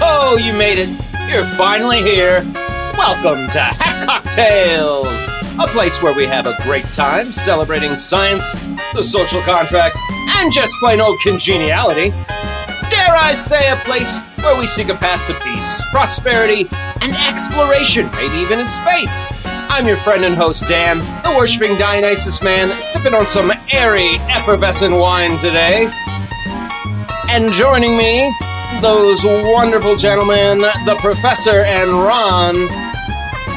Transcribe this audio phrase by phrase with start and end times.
[0.00, 0.88] Oh, you made it.
[1.28, 2.42] You're finally here.
[2.96, 5.28] Welcome to Half-Cocked Tales,
[5.58, 8.52] a place where we have a great time celebrating science,
[8.92, 12.10] the social contract, and just plain old congeniality.
[12.90, 16.68] Dare I say, a place where we seek a path to peace, prosperity,
[17.00, 19.24] and exploration, maybe even in space.
[19.46, 24.94] I'm your friend and host, Dan, the worshipping Dionysus man, sipping on some airy, effervescent
[24.94, 25.90] wine today.
[27.30, 28.30] And joining me,
[28.82, 32.56] those wonderful gentlemen, the professor and Ron.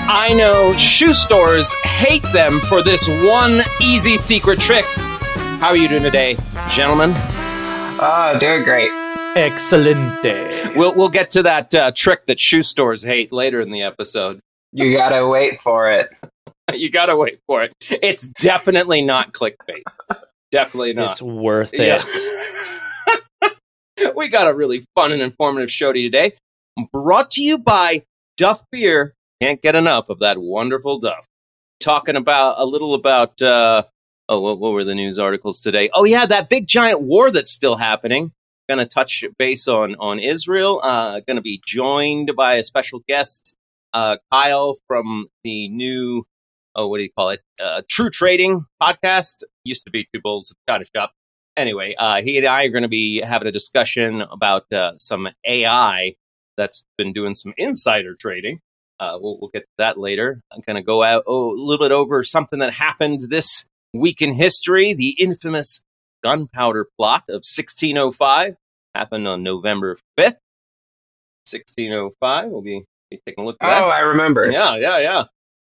[0.08, 4.86] I know shoe stores hate them for this one easy secret trick.
[4.86, 6.38] How are you doing today,
[6.70, 7.14] gentlemen?
[7.16, 8.92] Oh, doing great.
[9.36, 10.76] Excelente.
[10.76, 14.40] We'll we'll get to that uh, trick that shoe stores hate later in the episode.
[14.74, 16.10] You gotta wait for it.
[16.76, 17.74] you gotta wait for it.
[17.90, 19.82] It's definitely not clickbait.
[20.52, 21.14] Definitely not.
[21.14, 21.82] It's worth it.
[21.82, 22.04] Yeah.
[24.16, 26.34] we got a really fun and informative show to you today.
[26.92, 28.04] Brought to you by
[28.38, 29.16] Duff Beer.
[29.42, 31.26] Can't get enough of that wonderful Duff.
[31.80, 33.84] Talking about a little about uh,
[34.30, 35.90] oh, what, what were the news articles today?
[35.94, 38.32] Oh yeah, that big giant war that's still happening.
[38.68, 40.80] Going to touch base on on Israel.
[40.84, 43.56] Uh, Going to be joined by a special guest,
[43.94, 46.26] uh, Kyle from the new
[46.76, 47.42] oh, what do you call it?
[47.62, 49.44] Uh, True Trading podcast.
[49.64, 51.12] Used to be Two Bulls China Shop
[51.58, 55.28] anyway, uh, he and I are going to be having a discussion about uh, some
[55.46, 56.16] AI
[56.58, 58.60] that's been doing some insider trading.
[59.00, 60.42] Uh, we'll, we'll, get to that later.
[60.54, 64.22] I'm going to go out oh, a little bit over something that happened this week
[64.22, 64.94] in history.
[64.94, 65.82] The infamous
[66.24, 68.56] gunpowder plot of 1605
[68.94, 70.38] happened on November 5th.
[71.52, 72.50] 1605.
[72.50, 73.84] We'll be, be taking a look at that.
[73.84, 73.96] oh, that.
[73.96, 74.50] I remember.
[74.50, 75.26] Yeah, yeah, yeah.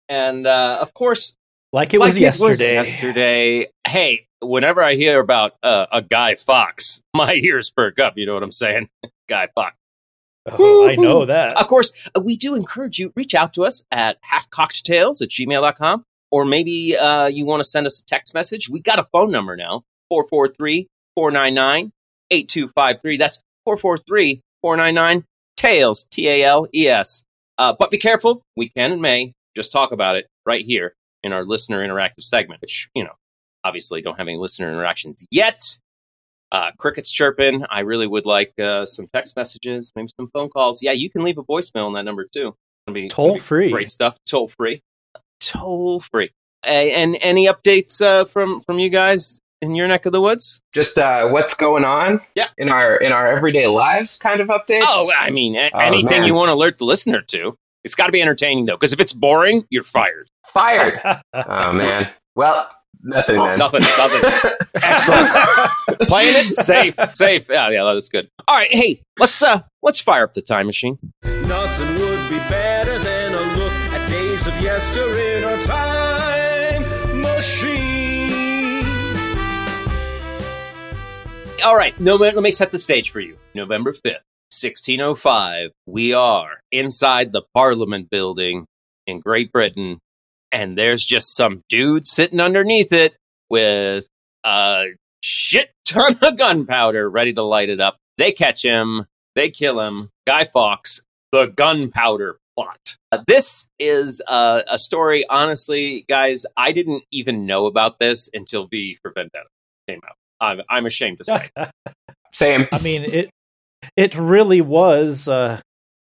[0.09, 1.35] And uh, of course,
[1.73, 2.77] like it was like yesterday.
[2.77, 3.67] It was yesterday.
[3.87, 8.15] Hey, whenever I hear about uh, a Guy Fawkes, my ears perk up.
[8.17, 8.89] You know what I'm saying?
[9.29, 9.77] Guy Fawkes.
[10.49, 11.57] Oh, I know that.
[11.57, 16.05] Of course, uh, we do encourage you, reach out to us at halfcockedtales at gmail.com,
[16.31, 18.69] or maybe uh, you want to send us a text message.
[18.69, 20.87] We got a phone number now, 443
[21.17, 21.91] 499
[22.31, 23.17] 8253.
[23.17, 25.25] That's 443 499
[25.57, 27.25] TALES, T A L E S.
[27.59, 31.33] Uh, but be careful, we can and may just talk about it right here in
[31.33, 33.15] our listener interactive segment, which, you know,
[33.67, 35.61] obviously don't have any listener interactions yet.
[36.53, 37.65] Uh, crickets chirping.
[37.71, 40.81] I really would like uh, some text messages, maybe some phone calls.
[40.83, 42.55] Yeah, you can leave a voicemail on that number too.
[42.93, 43.73] Be, toll free.
[43.73, 44.17] Great stuff.
[44.27, 44.81] Toll free.
[45.41, 46.31] Toll free.
[46.63, 50.61] and any updates uh, from from you guys in your neck of the woods?
[50.73, 52.21] Just uh, what's going on?
[52.37, 52.49] Yeah.
[52.59, 54.85] In our in our everyday lives, kind of updates.
[54.85, 56.29] Oh, I mean, a- oh, anything man.
[56.29, 57.57] you want to alert the listener to.
[57.83, 60.29] It's got to be entertaining though, because if it's boring, you're fired.
[60.53, 61.01] Fired.
[61.35, 62.11] oh man.
[62.37, 62.69] Well,
[63.07, 63.39] Nothing.
[63.39, 63.83] Oh, nothing.
[63.83, 64.31] Nothing.
[64.83, 65.31] Excellent.
[66.09, 66.97] Playing it safe.
[67.15, 67.49] Safe.
[67.49, 68.29] Yeah, yeah, that's good.
[68.49, 68.71] All right.
[68.71, 70.99] Hey, let's uh let's fire up the time machine.
[71.23, 77.87] Nothing would be better than a look at days of yester in a time machine.
[81.65, 81.99] All right.
[82.01, 83.37] No, let me set the stage for you.
[83.55, 85.71] November fifth, sixteen oh five.
[85.87, 88.67] We are inside the Parliament building
[89.07, 90.01] in Great Britain
[90.57, 93.15] and there's just some dude sitting underneath it
[93.51, 94.09] with
[94.43, 94.87] a
[95.21, 97.99] shit ton of gunpowder ready to light it up.
[98.17, 100.09] They catch him, they kill him.
[100.27, 102.97] Guy Fawkes, the gunpowder plot.
[103.13, 108.67] Uh, this is uh, a story, honestly, guys, I didn't even know about this until
[108.67, 109.49] V for Vendetta
[109.87, 110.17] came out.
[110.41, 111.51] I'm, I'm ashamed to say.
[112.33, 112.67] Same.
[112.73, 113.31] I mean, it
[113.95, 115.61] it really was uh,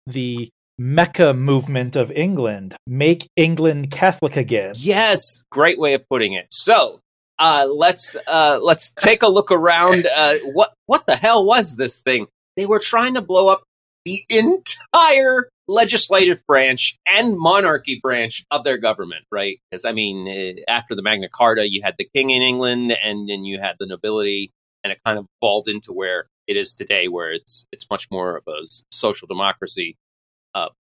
[0.06, 0.48] the
[0.80, 2.76] Mecca movement of England.
[2.86, 4.74] Make England Catholic again.
[4.76, 6.46] Yes, great way of putting it.
[6.50, 7.00] So,
[7.40, 10.06] uh, let's uh, let's take a look around.
[10.06, 12.28] Uh, what what the hell was this thing?
[12.56, 13.64] They were trying to blow up
[14.04, 19.58] the entire legislative branch and monarchy branch of their government, right?
[19.70, 23.28] Because I mean, eh, after the Magna Carta, you had the king in England, and
[23.28, 24.52] then you had the nobility,
[24.84, 28.36] and it kind of balled into where it is today, where it's it's much more
[28.36, 30.07] of a social democracy uh,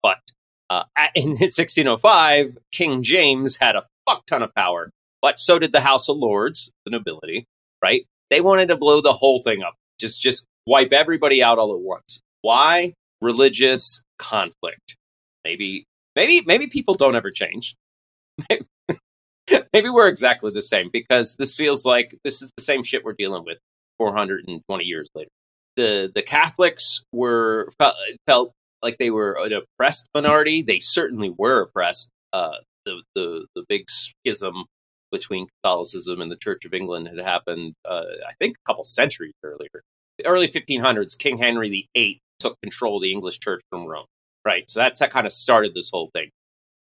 [0.02, 0.18] but
[0.70, 0.84] uh,
[1.14, 4.90] in 1605, King James had a fuck ton of power,
[5.22, 7.46] but so did the House of Lords, the nobility,
[7.82, 8.04] right?
[8.30, 11.80] They wanted to blow the whole thing up, just just wipe everybody out all at
[11.80, 12.20] once.
[12.42, 12.94] Why?
[13.20, 14.96] Religious conflict.
[15.44, 15.84] Maybe,
[16.16, 17.74] maybe, maybe people don't ever change.
[19.72, 23.14] maybe we're exactly the same because this feels like this is the same shit we're
[23.14, 23.58] dealing with
[23.98, 25.30] 420 years later.
[25.76, 27.70] The the Catholics were
[28.26, 28.52] felt
[28.82, 30.62] like they were an oppressed minority.
[30.62, 32.10] They certainly were oppressed.
[32.32, 34.64] Uh, the, the the big schism
[35.12, 39.34] between Catholicism and the Church of England had happened, uh, I think, a couple centuries
[39.42, 39.82] earlier.
[40.18, 44.06] The early 1500s, King Henry VIII took control of the English Church from Rome,
[44.44, 44.68] right?
[44.68, 46.30] So that's that kind of started this whole thing.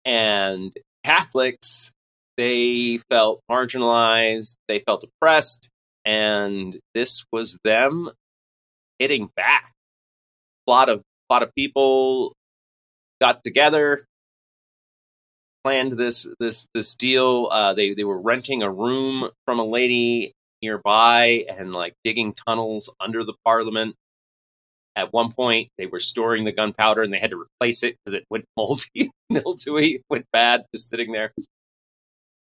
[0.04, 0.72] And
[1.04, 1.90] Catholics,
[2.36, 5.68] they felt marginalized, they felt oppressed,
[6.04, 8.10] and this was them
[8.98, 9.72] hitting back.
[10.66, 12.34] A lot of lot of people
[13.20, 14.04] got together,
[15.64, 17.48] planned this this this deal.
[17.50, 20.32] Uh, they they were renting a room from a lady
[20.62, 23.94] nearby and like digging tunnels under the parliament.
[24.94, 28.14] At one point, they were storing the gunpowder and they had to replace it because
[28.14, 31.32] it went moldy, mildewy, went bad, just sitting there.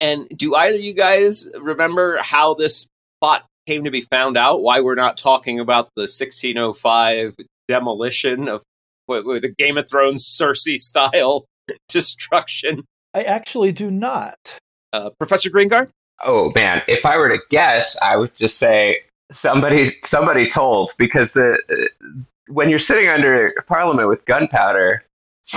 [0.01, 2.87] And do either you guys remember how this
[3.21, 4.63] plot came to be found out?
[4.63, 7.37] Why we're not talking about the 1605
[7.69, 8.63] demolition of
[9.09, 11.47] with the Game of Thrones Cersei style
[11.89, 12.85] destruction?
[13.15, 14.59] I actually do not.
[14.93, 15.89] Uh, Professor Greengard?
[16.25, 18.99] Oh man, if I were to guess, I would just say
[19.31, 22.07] somebody somebody told because the uh,
[22.49, 25.05] when you're sitting under Parliament with gunpowder,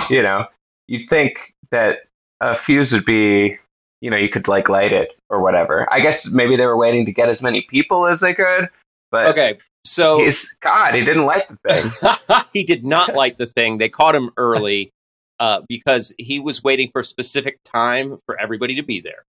[0.08, 0.46] you know,
[0.88, 2.04] you'd think that
[2.40, 3.58] a fuse would be,
[4.00, 5.86] you know, you could like light it or whatever.
[5.90, 8.68] I guess maybe they were waiting to get as many people as they could.
[9.10, 10.94] But okay, so he's God.
[10.94, 12.40] He didn't like the thing.
[12.52, 13.78] he did not like the thing.
[13.78, 14.92] They caught him early
[15.38, 19.24] uh, because he was waiting for a specific time for everybody to be there.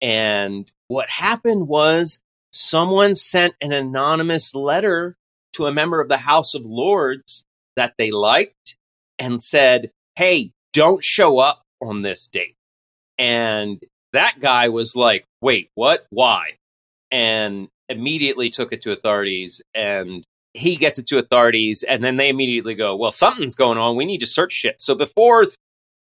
[0.00, 2.20] And what happened was
[2.52, 5.16] someone sent an anonymous letter
[5.54, 7.44] to a member of the House of Lords
[7.76, 8.78] that they liked
[9.18, 12.56] and said, Hey, don't show up on this date.
[13.18, 13.82] And
[14.12, 16.06] that guy was like, Wait, what?
[16.10, 16.56] Why?
[17.10, 22.28] And immediately took it to authorities and he gets it to authorities and then they
[22.28, 23.96] immediately go well something's going on.
[23.96, 24.80] We need to search shit.
[24.80, 25.46] So before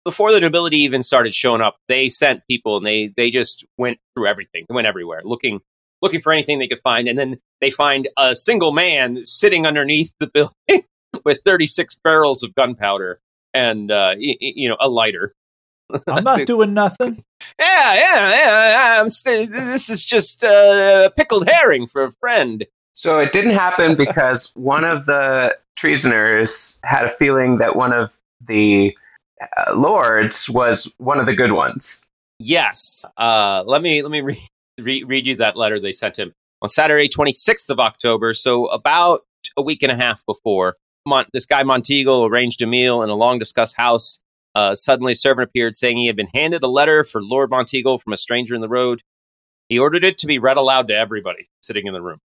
[0.03, 3.99] before the nobility even started showing up they sent people and they they just went
[4.15, 4.65] through everything.
[4.67, 5.61] They went everywhere looking
[6.01, 10.13] looking for anything they could find and then they find a single man sitting underneath
[10.19, 10.85] the building
[11.23, 13.19] with 36 barrels of gunpowder
[13.53, 15.33] and uh, y- y- you know a lighter
[16.07, 17.23] I'm not doing nothing.
[17.59, 19.01] yeah, yeah, yeah.
[19.01, 22.65] I'm st- this is just uh, pickled herring for a friend.
[22.93, 28.13] So it didn't happen because one of the treasoners had a feeling that one of
[28.47, 28.95] the
[29.57, 32.03] uh, lords was one of the good ones.
[32.39, 33.05] Yes.
[33.17, 34.47] Uh, let me let me re-
[34.79, 38.33] re- read you that letter they sent him on Saturday, 26th of October.
[38.33, 39.21] So about
[39.57, 43.15] a week and a half before, Mon- this guy Monteagle arranged a meal in a
[43.15, 44.19] long discussed house
[44.55, 48.01] uh, suddenly, a servant appeared saying he had been handed a letter for Lord Monteagle
[48.01, 49.01] from a stranger in the road.
[49.67, 52.19] He ordered it to be read aloud to everybody sitting in the room.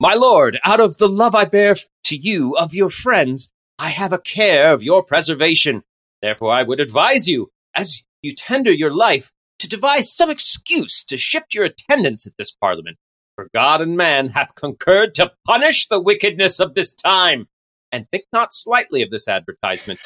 [0.00, 4.12] My lord, out of the love I bear to you of your friends, I have
[4.12, 5.82] a care of your preservation.
[6.22, 11.18] Therefore, I would advise you, as you tender your life, to devise some excuse to
[11.18, 12.96] shift your attendance at this parliament.
[13.36, 17.46] For God and man hath concurred to punish the wickedness of this time.
[17.92, 20.00] And think not slightly of this advertisement,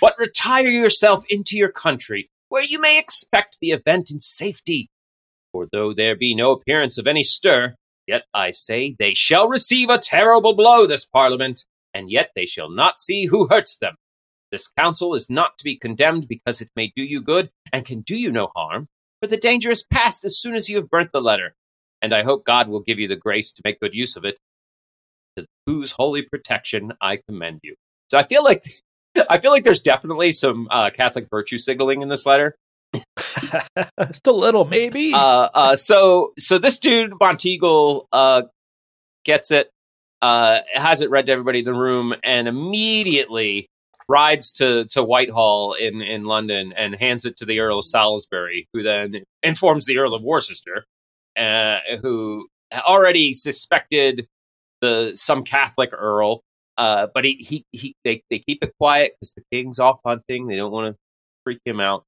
[0.00, 4.88] but retire yourself into your country, where you may expect the event in safety.
[5.52, 7.74] For though there be no appearance of any stir,
[8.06, 11.64] yet I say they shall receive a terrible blow, this parliament,
[11.94, 13.94] and yet they shall not see who hurts them.
[14.50, 18.02] This council is not to be condemned because it may do you good and can
[18.02, 18.88] do you no harm,
[19.20, 21.54] for the danger is past as soon as you have burnt the letter,
[22.02, 24.38] and I hope God will give you the grace to make good use of it,
[25.36, 27.74] to whose holy protection I commend you.
[28.10, 28.64] So I feel like
[29.28, 32.56] I feel like there's definitely some uh, Catholic virtue signaling in this letter.
[33.18, 35.12] Just a little, maybe.
[35.12, 38.42] Uh, uh, so, so this dude Monteagle uh,
[39.24, 39.70] gets it,
[40.22, 43.68] uh, has it read to everybody in the room, and immediately
[44.08, 48.68] rides to to Whitehall in in London and hands it to the Earl of Salisbury,
[48.72, 50.84] who then informs the Earl of Worcester,
[51.38, 54.26] uh, who already suspected
[54.80, 56.42] the some Catholic earl
[56.76, 60.46] uh, but he, he, he, they, they keep it quiet because the king's off hunting.
[60.46, 60.98] They don't want to
[61.44, 62.04] freak him out.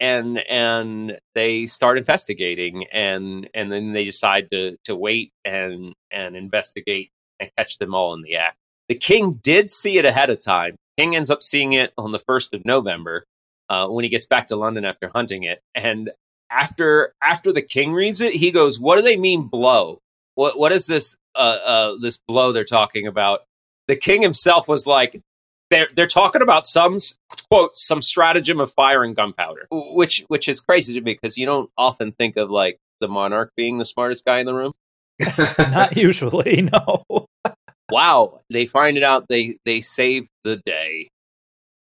[0.00, 6.36] And, and they start investigating and, and then they decide to, to wait and, and
[6.36, 8.56] investigate and catch them all in the act.
[8.88, 10.76] The king did see it ahead of time.
[10.96, 13.24] King ends up seeing it on the 1st of November,
[13.68, 15.60] uh, when he gets back to London after hunting it.
[15.74, 16.10] And
[16.50, 20.00] after, after the king reads it, he goes, what do they mean blow?
[20.34, 23.42] What, what is this, uh, uh, this blow they're talking about?
[23.90, 25.20] The king himself was like,
[25.68, 26.98] they're they're talking about some
[27.50, 31.44] quote some stratagem of fire and gunpowder, which which is crazy to me because you
[31.44, 34.72] don't often think of like the monarch being the smartest guy in the room.
[35.58, 37.26] Not usually, no.
[37.90, 39.26] wow, they find it out.
[39.28, 41.08] They they save the day.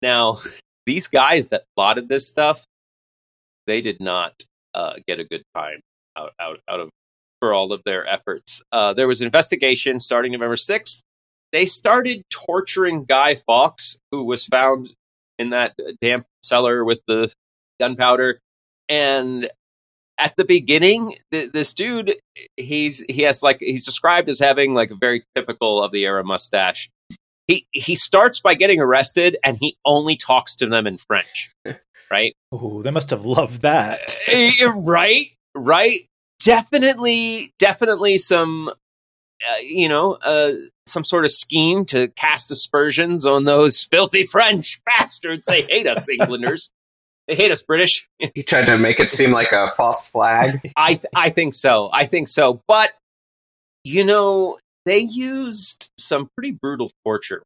[0.01, 0.39] Now,
[0.87, 2.65] these guys that plotted this stuff,
[3.67, 4.33] they did not
[4.73, 5.81] uh, get a good time
[6.17, 6.89] out out out of
[7.39, 8.61] for all of their efforts.
[8.71, 11.03] Uh, there was an investigation starting November sixth
[11.51, 14.93] they started torturing Guy Fawkes, who was found
[15.37, 17.31] in that damp cellar with the
[17.79, 18.39] gunpowder.
[18.87, 19.49] And
[20.17, 22.13] at the beginning, th- this dude,
[22.55, 26.23] he's he has like he's described as having like a very typical of the era
[26.23, 26.89] mustache.
[27.47, 31.51] He he starts by getting arrested, and he only talks to them in French,
[32.11, 32.35] right?
[32.51, 34.15] Oh, they must have loved that.
[34.27, 36.01] Eh, right, right.
[36.43, 40.53] Definitely, definitely some, uh, you know, uh,
[40.91, 45.45] some sort of scheme to cast aspersions on those filthy French bastards.
[45.45, 46.71] They hate us, Englanders.
[47.27, 48.07] They hate us, British.
[48.33, 50.71] He tried to make it seem like a false flag.
[50.75, 51.89] I th- I think so.
[51.93, 52.61] I think so.
[52.67, 52.91] But
[53.83, 57.43] you know, they used some pretty brutal torture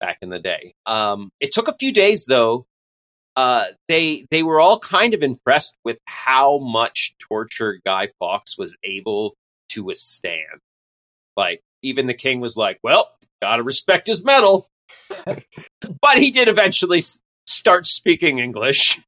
[0.00, 0.74] back in the day.
[0.84, 2.66] Um, it took a few days though.
[3.36, 8.76] Uh, they they were all kind of impressed with how much torture Guy Fawkes was
[8.82, 9.34] able
[9.70, 10.60] to withstand.
[11.36, 13.10] Like even the king was like, "Well,
[13.42, 14.68] gotta respect his mettle."
[15.26, 17.02] but he did eventually
[17.46, 19.00] start speaking English,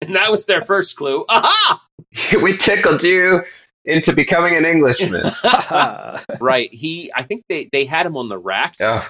[0.00, 1.24] and that was their first clue.
[1.28, 1.82] Aha!
[2.42, 3.42] we tickled you
[3.84, 5.32] into becoming an Englishman.
[6.40, 6.72] right.
[6.72, 8.74] He, I think they they had him on the rack.
[8.80, 9.06] oh,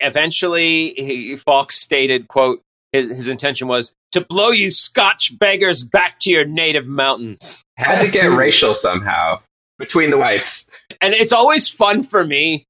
[0.00, 6.18] Eventually, he, Fawkes stated, "quote his, his intention was to blow you Scotch beggars back
[6.20, 9.40] to your native mountains." had to get racial somehow
[9.78, 10.70] between the whites.
[11.00, 12.66] And it's always fun for me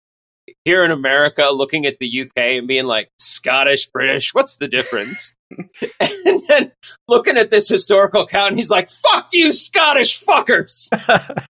[0.64, 5.34] here in America looking at the UK and being like, Scottish, British, what's the difference?
[6.00, 6.72] and then
[7.08, 10.88] looking at this historical account, and he's like, "Fuck you, Scottish fuckers,"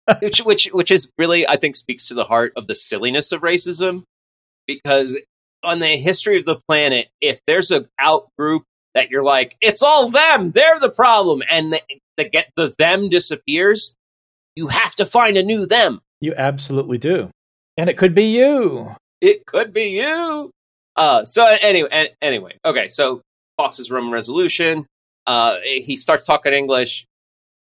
[0.21, 3.41] which which which is really, I think, speaks to the heart of the silliness of
[3.41, 4.03] racism,
[4.65, 5.17] because
[5.63, 8.63] on the history of the planet, if there's a out group
[8.93, 11.81] that you're like, it's all them, they're the problem, and the,
[12.17, 13.93] the get the them disappears,
[14.55, 16.01] you have to find a new them.
[16.21, 17.29] You absolutely do.
[17.77, 18.95] And it could be you.
[19.21, 20.51] It could be you.
[20.95, 22.87] Uh, so anyway, an- anyway, okay.
[22.87, 23.21] So
[23.57, 24.85] Fawkes's room resolution.
[25.27, 27.05] Uh, he starts talking English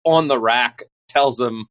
[0.05, 0.83] on the rack.
[1.09, 1.67] Tells him,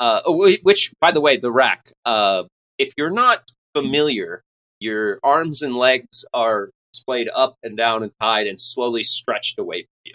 [0.00, 1.92] uh, which, by the way, the rack.
[2.04, 2.44] Uh,
[2.78, 3.42] if you're not
[3.74, 4.42] familiar,
[4.80, 9.82] your arms and legs are splayed up and down and tied and slowly stretched away
[9.82, 10.14] from you.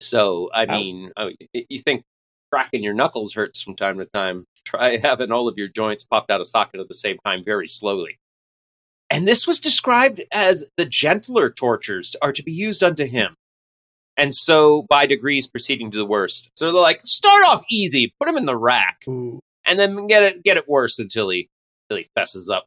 [0.00, 2.02] So, I mean, y- you think
[2.52, 4.44] cracking your knuckles hurts from time to time.
[4.64, 7.68] Try having all of your joints popped out of socket at the same time very
[7.68, 8.18] slowly.
[9.10, 13.34] And this was described as the gentler tortures are to be used unto him.
[14.16, 16.50] And so by degrees proceeding to the worst.
[16.56, 19.40] So they're like, start off easy, put him in the rack, Ooh.
[19.66, 21.48] and then get it get it worse until he
[21.90, 22.66] until he fesses up.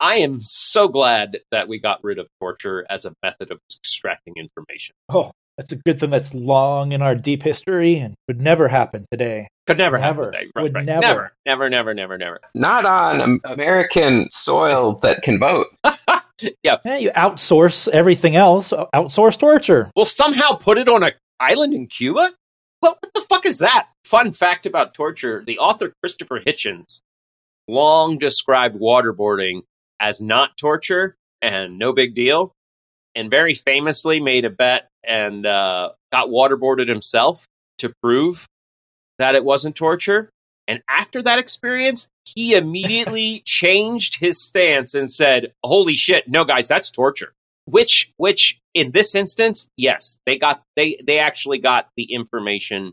[0.00, 4.34] I am so glad that we got rid of torture as a method of extracting
[4.36, 4.94] information.
[5.08, 9.06] Oh, that's a good thing that's long in our deep history and would never happen
[9.10, 9.48] today.
[9.66, 10.24] Could never Never.
[10.30, 10.50] happen.
[10.54, 10.84] Right, Would right.
[10.84, 11.32] never.
[11.46, 12.40] never, never, never, never, never.
[12.54, 15.68] Not on American soil that can vote.
[16.64, 19.90] Yeah, you outsource everything else, outsource torture.
[19.94, 22.32] We'll somehow put it on an island in Cuba?
[22.80, 23.86] What, what the fuck is that?
[24.04, 27.00] Fun fact about torture the author Christopher Hitchens
[27.68, 29.62] long described waterboarding
[30.00, 32.52] as not torture and no big deal,
[33.14, 37.46] and very famously made a bet and uh, got waterboarded himself
[37.78, 38.44] to prove
[39.18, 40.30] that it wasn't torture.
[40.66, 46.68] And after that experience, he immediately changed his stance and said, "Holy shit, no guys,
[46.68, 47.34] that's torture."
[47.66, 52.92] Which which in this instance, yes, they got they they actually got the information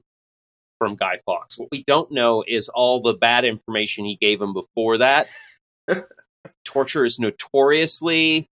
[0.79, 1.57] from Guy Fawkes.
[1.57, 5.27] What we don't know is all the bad information he gave him before that.
[6.65, 8.47] torture is notoriously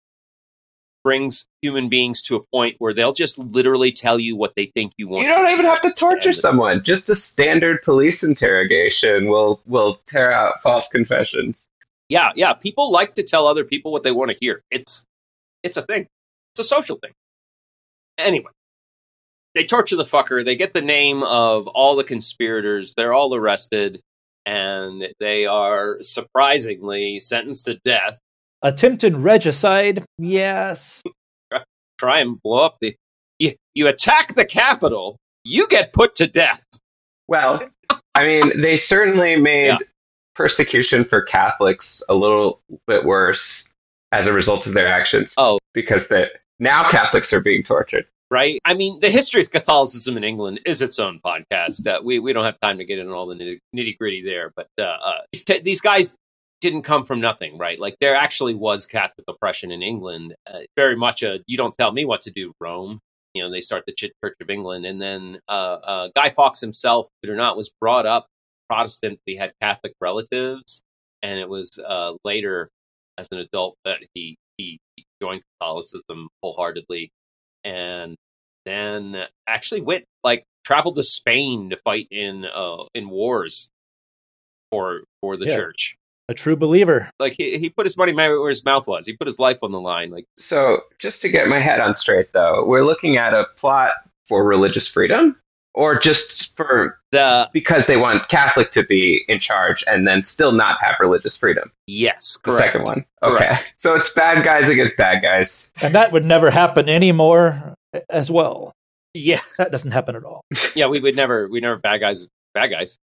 [1.08, 4.92] brings human beings to a point where they'll just literally tell you what they think
[4.98, 5.26] you want.
[5.26, 6.84] You don't even have to torture someone.
[6.84, 11.66] Just a standard police interrogation will will tear out false confessions.
[12.10, 12.52] Yeah, yeah.
[12.52, 14.64] People like to tell other people what they want to hear.
[14.70, 15.06] It's
[15.64, 16.08] it's a thing.
[16.52, 17.14] It's a social thing.
[18.18, 18.52] Anyway,
[19.56, 20.44] they torture the fucker.
[20.44, 22.96] They get the name of all the conspirators.
[22.98, 24.02] They're all arrested,
[24.46, 28.20] and they are surprisingly sentenced to death.
[28.62, 31.04] Attempted regicide, yes.
[32.00, 32.96] Try and blow up the.
[33.40, 36.64] You, you attack the capital, you get put to death.
[37.28, 37.62] Well,
[38.16, 39.78] I mean, they certainly made Yeah.
[40.36, 43.70] persecution for Catholics a little bit worse
[44.12, 45.34] as a result of their actions.
[45.38, 45.60] Oh.
[45.74, 46.28] because the,
[46.60, 48.06] now Catholics are being tortured.
[48.32, 48.60] right?
[48.66, 51.86] I mean, the history of Catholicism in England is its own podcast.
[51.86, 54.68] Uh, we we don't have time to get into all the nitty gritty there, but
[54.80, 56.16] uh, uh, these, t- these guys
[56.62, 57.80] didn't come from nothing, right?
[57.80, 61.92] Like there actually was Catholic oppression in England, uh, very much a "you don't tell
[61.92, 63.00] me what to do" Rome.
[63.34, 67.08] You know, they start the Church of England, and then uh, uh, Guy Fawkes himself,
[67.28, 68.28] or not, was brought up
[68.70, 69.20] Protestant.
[69.26, 70.82] He had Catholic relatives,
[71.22, 72.70] and it was uh, later
[73.18, 74.80] as an adult that he he
[75.22, 77.12] joined Catholicism wholeheartedly,
[77.64, 78.16] and
[78.66, 83.70] then actually went like traveled to Spain to fight in uh, in wars
[84.72, 85.58] for for the Yeah.
[85.58, 85.97] church.
[86.30, 87.10] A true believer.
[87.20, 89.06] Like he, he put his money where his mouth was.
[89.06, 90.12] He put his life on the line.
[90.12, 93.92] Like So, just to get my head on straight, though, we're looking at a plot
[94.28, 95.38] for religious freedom,
[95.74, 100.52] or just for the because they want Catholic to be in charge and then still
[100.52, 101.72] not have religious freedom.
[101.88, 103.06] yes, The second one.
[103.24, 103.38] Okay.
[103.46, 103.74] Correct.
[103.78, 105.70] So it's bad guys against bad guys.
[105.82, 107.74] And that would never happen anymore
[108.10, 108.74] as well.
[109.14, 110.42] Yeah, That doesn't happen at all.
[110.76, 110.88] yeah.
[110.88, 112.98] We would never we never bad guys bad guys.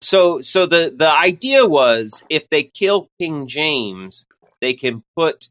[0.00, 4.26] So so the the idea was if they kill King James,
[4.60, 5.48] they can put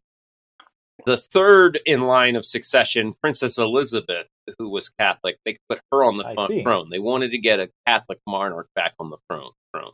[1.06, 5.38] the third in line of succession, Princess Elizabeth, who was Catholic.
[5.46, 6.64] They could put her on the I front see.
[6.64, 6.90] throne.
[6.90, 9.52] They wanted to get a Catholic monarch back on the throne.
[9.76, 9.92] Throne.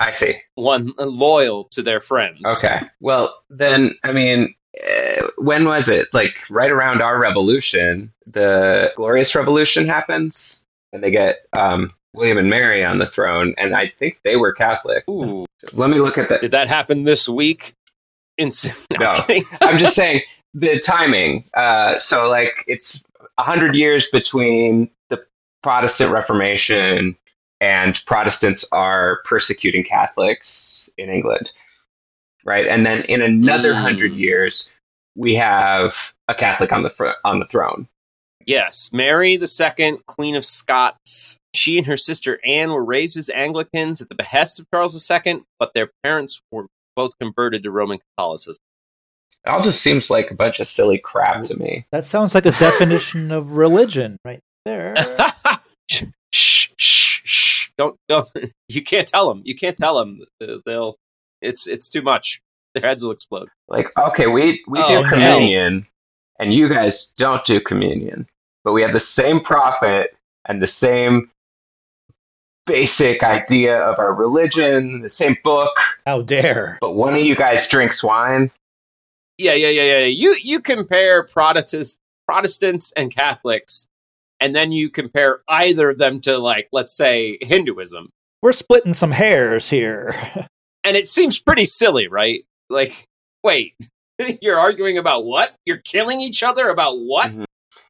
[0.00, 0.40] I see.
[0.56, 2.40] One uh, loyal to their friends.
[2.44, 2.80] Okay.
[3.00, 6.08] Well, then, I mean, uh, when was it?
[6.12, 10.62] Like right around our revolution, the Glorious Revolution happens,
[10.92, 14.52] and they get um, William and Mary on the throne, and I think they were
[14.52, 15.04] Catholic.
[15.08, 16.40] Ooh, Let me look at that.
[16.40, 17.74] did that happen this week?
[18.38, 18.50] In
[18.98, 19.24] No.
[19.28, 19.42] I'm.
[19.60, 20.22] I'm just saying
[20.54, 21.44] the timing.
[21.54, 23.02] Uh, so, like, it's
[23.38, 25.24] a hundred years between the
[25.62, 27.16] Protestant Reformation
[27.60, 31.50] and Protestants are persecuting Catholics in England,
[32.44, 32.66] right?
[32.66, 33.80] And then in another Mm.
[33.82, 34.74] hundred years,
[35.16, 37.88] we have a Catholic on the fr- on the throne.
[38.46, 41.36] Yes, Mary the Second, Queen of Scots.
[41.54, 45.42] She and her sister Anne were raised as Anglicans at the behest of Charles II,
[45.58, 48.56] but their parents were both converted to Roman Catholicism.
[49.46, 51.86] It all just seems like a bunch of silly crap to me.
[51.92, 54.94] That sounds like the definition of religion right there.
[55.90, 57.68] shh, shh, shh, shh.
[57.78, 58.28] Don't, don't.
[58.68, 59.42] You can't tell them.
[59.44, 60.20] You can't tell them.
[60.66, 60.96] They'll.
[61.42, 62.40] It's, it's too much.
[62.74, 63.48] Their heads will explode.
[63.68, 65.08] Like, okay, we we Oh, do no.
[65.08, 65.86] communion,
[66.40, 68.26] and you guys don't do communion,
[68.64, 71.30] but we have the same prophet and the same
[72.66, 75.70] basic idea of our religion, the same book,
[76.06, 76.78] How dare.
[76.80, 78.50] but one of you guys drinks wine.
[79.36, 80.04] Yeah, yeah, yeah, yeah.
[80.06, 83.86] You, you compare Protestants, Protestants and Catholics,
[84.40, 88.08] and then you compare either of them to, like, let's say, Hinduism.
[88.42, 90.14] We're splitting some hairs here.
[90.84, 92.44] and it seems pretty silly, right?
[92.70, 93.06] Like,
[93.42, 93.74] wait,
[94.40, 95.54] you're arguing about what?
[95.66, 97.30] You're killing each other about what?
[97.30, 97.44] Mhm.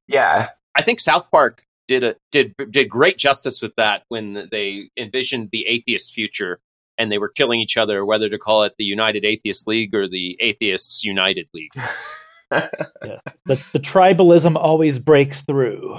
[0.08, 4.88] Yeah, I think South Park did a did did great justice with that when they
[4.96, 6.60] envisioned the atheist future
[6.98, 10.08] and they were killing each other, whether to call it the United Atheist League or
[10.08, 11.72] the Atheists United League.
[12.50, 15.98] the, the tribalism always breaks through.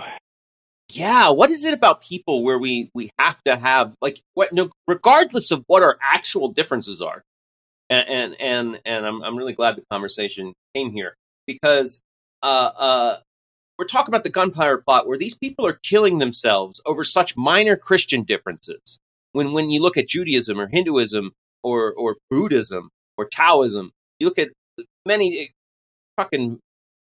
[0.89, 4.69] Yeah, what is it about people where we we have to have like what no
[4.87, 7.23] regardless of what our actual differences are,
[7.89, 11.15] and and and, and I'm I'm really glad the conversation came here
[11.47, 12.01] because
[12.43, 13.17] uh uh
[13.77, 17.75] we're talking about the gunpowder plot where these people are killing themselves over such minor
[17.75, 18.99] Christian differences.
[19.33, 21.31] When when you look at Judaism or Hinduism
[21.63, 24.49] or or Buddhism or Taoism, you look at
[25.05, 25.47] many eh,
[26.17, 26.59] fucking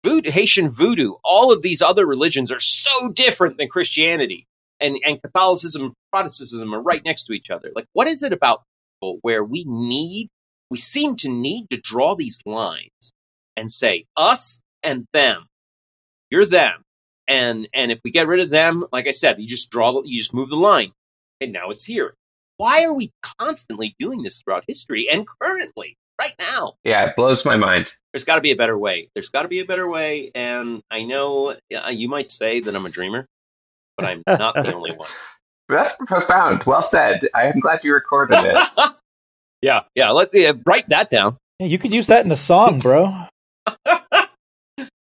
[0.03, 4.45] voodoo, Haitian voodoo, all of these other religions are so different than Christianity.
[4.79, 7.71] And, and Catholicism and Protestantism are right next to each other.
[7.75, 8.61] Like, what is it about
[9.01, 10.27] people where we need,
[10.69, 13.11] we seem to need to draw these lines
[13.55, 15.47] and say, us and them,
[16.29, 16.83] you're them.
[17.27, 20.17] And, and if we get rid of them, like I said, you just draw, you
[20.17, 20.91] just move the line.
[21.41, 22.13] And now it's here.
[22.57, 26.73] Why are we constantly doing this throughout history and currently, right now?
[26.83, 27.91] yeah, it blows my mind.
[28.11, 29.09] there's got to be a better way.
[29.13, 30.31] There's got to be a better way.
[30.33, 33.27] And I know uh, you might say that I'm a dreamer,
[33.95, 35.09] but I'm not the only one.
[35.69, 36.63] That's profound.
[36.63, 37.27] Well said.
[37.35, 38.67] I am glad you recorded it.
[39.61, 40.11] yeah, yeah.
[40.11, 41.37] Let yeah, write that down.
[41.59, 43.25] Yeah, you could use that in a song, bro.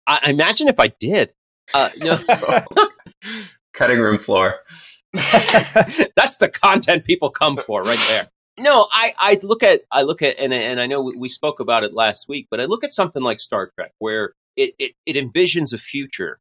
[0.07, 1.31] I, I imagine if I did.
[1.73, 2.17] Uh, no,
[3.73, 4.55] Cutting room floor.
[5.13, 8.29] that's the content people come for right there.
[8.59, 11.59] No, I, I look at I look at and and I know we- we spoke
[11.59, 14.91] about it last week, but I look at something like Star Trek where it, it,
[15.05, 16.39] it envisions a future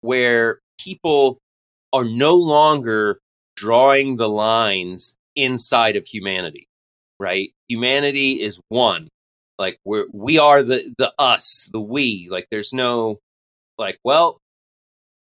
[0.00, 1.38] where people
[1.92, 3.20] are no longer
[3.56, 6.68] drawing the lines inside of humanity,
[7.18, 7.50] right?
[7.68, 9.08] Humanity is one.
[9.58, 12.28] Like we're we are the the us, the we.
[12.30, 13.18] Like there's no
[13.78, 14.38] like, well,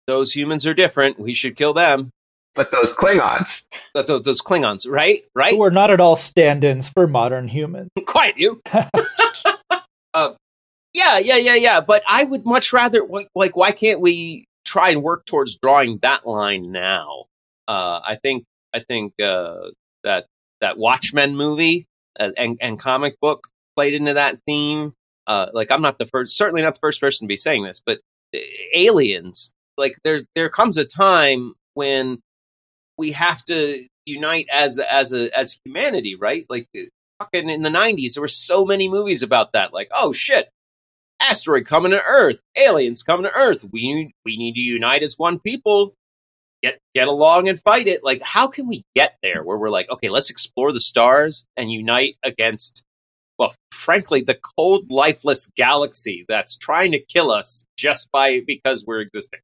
[0.07, 1.19] those humans are different.
[1.19, 2.11] We should kill them.
[2.55, 3.63] But those Klingons.
[3.93, 5.19] That- Those, those Klingons, right?
[5.35, 5.57] Right?
[5.57, 7.89] We're not at all stand-ins for modern humans.
[8.07, 8.59] Quiet you.
[8.73, 8.89] uh,
[10.93, 11.81] yeah, yeah, yeah, yeah.
[11.81, 15.99] But I would much rather like, like why can't we try and work towards drawing
[16.01, 17.25] that line now?
[17.67, 19.69] Uh, I think I think uh,
[20.03, 20.25] that
[20.61, 21.85] that Watchmen movie
[22.19, 23.47] uh, and and comic book
[23.79, 24.93] played into that theme.
[25.25, 27.81] Uh, like I'm not the first, certainly not the first person to be saying this,
[27.85, 27.99] but
[28.35, 28.39] uh,
[28.73, 29.51] aliens.
[29.77, 32.19] Like there's there comes a time when
[32.97, 36.45] we have to unite as as a as humanity, right?
[36.49, 36.81] Like uh,
[37.19, 39.71] fucking in the '90s, there were so many movies about that.
[39.71, 40.49] Like, oh shit,
[41.21, 43.63] asteroid coming to Earth, aliens coming to Earth.
[43.71, 45.93] We need we need to unite as one people.
[46.61, 48.03] Get get along and fight it.
[48.03, 51.71] Like, how can we get there where we're like, okay, let's explore the stars and
[51.71, 52.83] unite against,
[53.39, 58.99] well, frankly, the cold, lifeless galaxy that's trying to kill us just by because we're
[58.99, 59.39] existing.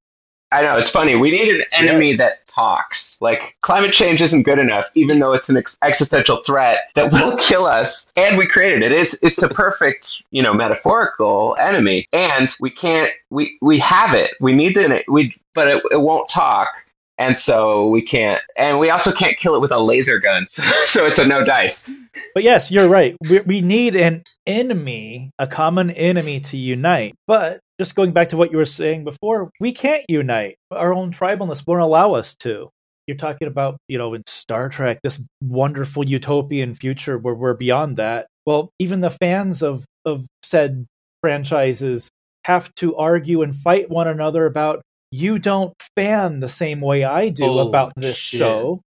[0.51, 1.15] I know it's funny.
[1.15, 3.17] We need an enemy that talks.
[3.19, 7.35] Like climate change isn't good enough, even though it's an ex- existential threat that will
[7.39, 8.11] kill us.
[8.15, 8.91] And we created it.
[8.91, 12.07] It's it's a perfect, you know, metaphorical enemy.
[12.13, 13.11] And we can't.
[13.31, 14.35] We we have it.
[14.39, 16.69] We need the we, but it, it won't talk.
[17.17, 18.41] And so we can't.
[18.57, 20.47] And we also can't kill it with a laser gun.
[20.83, 21.89] so it's a no dice.
[22.33, 23.15] But yes, you're right.
[23.29, 27.15] We, we need an enemy, a common enemy to unite.
[27.27, 30.57] But just going back to what you were saying before, we can't unite.
[30.71, 32.69] Our own tribalness won't allow us to.
[33.07, 37.97] You're talking about, you know, in Star Trek, this wonderful utopian future where we're beyond
[37.97, 38.27] that.
[38.45, 40.85] Well, even the fans of, of said
[41.21, 42.09] franchises
[42.45, 44.81] have to argue and fight one another about
[45.15, 48.39] you don't fan the same way I do Oh, about this shit.
[48.39, 48.81] show.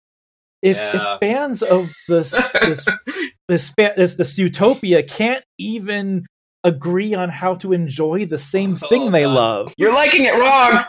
[0.62, 1.14] If, Yeah.
[1.14, 2.86] if fans of this this
[3.48, 6.24] this, fa- this this utopia can't even
[6.64, 9.34] agree on how to enjoy the same oh, thing Oh, they God.
[9.34, 10.84] love, You're liking it wrong.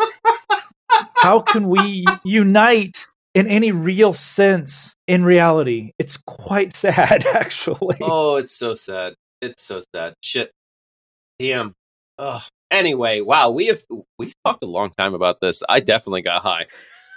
[1.18, 5.92] how can we unite in any real sense in reality?
[6.00, 7.98] It's quite sad, actually.
[8.02, 9.14] Oh, it's so sad.
[9.42, 10.14] It's so sad.
[10.22, 10.52] Shit.
[11.40, 11.74] Damn.
[12.18, 12.42] Ugh.
[12.76, 13.82] Anyway, wow, we have
[14.20, 15.64] we talked a long time about this.
[15.70, 16.66] I definitely got high.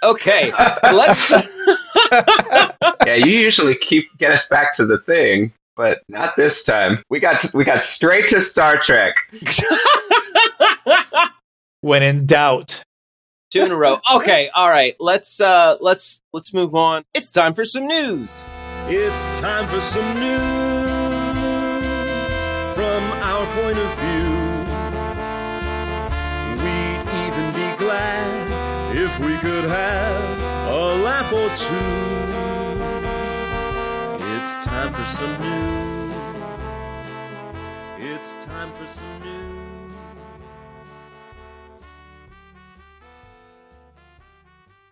[0.01, 1.29] Okay, let's.
[3.05, 7.03] yeah, you usually keep get us back to the thing, but not this time.
[7.09, 9.13] We got we got straight to Star Trek.
[11.81, 12.83] When in doubt,
[13.51, 13.99] Two in a row.
[14.13, 14.97] Okay, all right.
[14.99, 17.05] Let's uh let's let's move on.
[17.13, 18.45] It's time for some news.
[18.89, 20.68] It's time for some news
[29.19, 31.75] we could have a lap or two.
[34.35, 36.13] It's time for some news.
[37.97, 39.93] It's time for some news.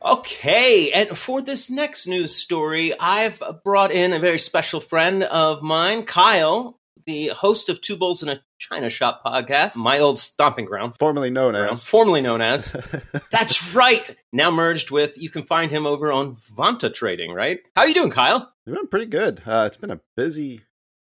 [0.03, 5.61] Okay, and for this next news story, I've brought in a very special friend of
[5.61, 6.76] mine, Kyle,
[7.07, 11.29] the host of Two Bulls in a China Shop podcast, my old stomping ground, formerly
[11.29, 11.83] known ground, as.
[11.83, 12.75] formerly known as.
[13.31, 14.13] That's right.
[14.33, 17.59] Now merged with, you can find him over on Vanta Trading, right?
[17.75, 18.51] How are you doing, Kyle?
[18.67, 19.41] Doing pretty good.
[19.45, 20.61] Uh, it's been a busy,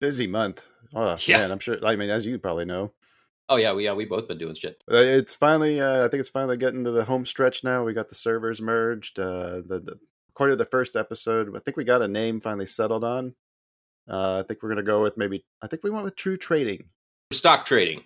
[0.01, 0.63] busy month.
[0.95, 1.39] Oh Yeah.
[1.39, 1.85] man, I'm sure.
[1.85, 2.93] I mean, as you probably know,
[3.49, 4.83] Oh yeah, we yeah we both been doing shit.
[4.91, 5.81] uh, it's finally.
[5.81, 7.85] Uh, I think it's finally getting to the home stretch now.
[7.85, 9.19] We got the servers merged.
[9.21, 9.99] Uh, the, the
[10.33, 13.35] according to the first episode, I think we got a name finally settled on.
[14.09, 15.45] Uh, I think we're gonna go with maybe.
[15.63, 16.85] I think we went with True Trading.
[17.33, 18.05] Stock trading.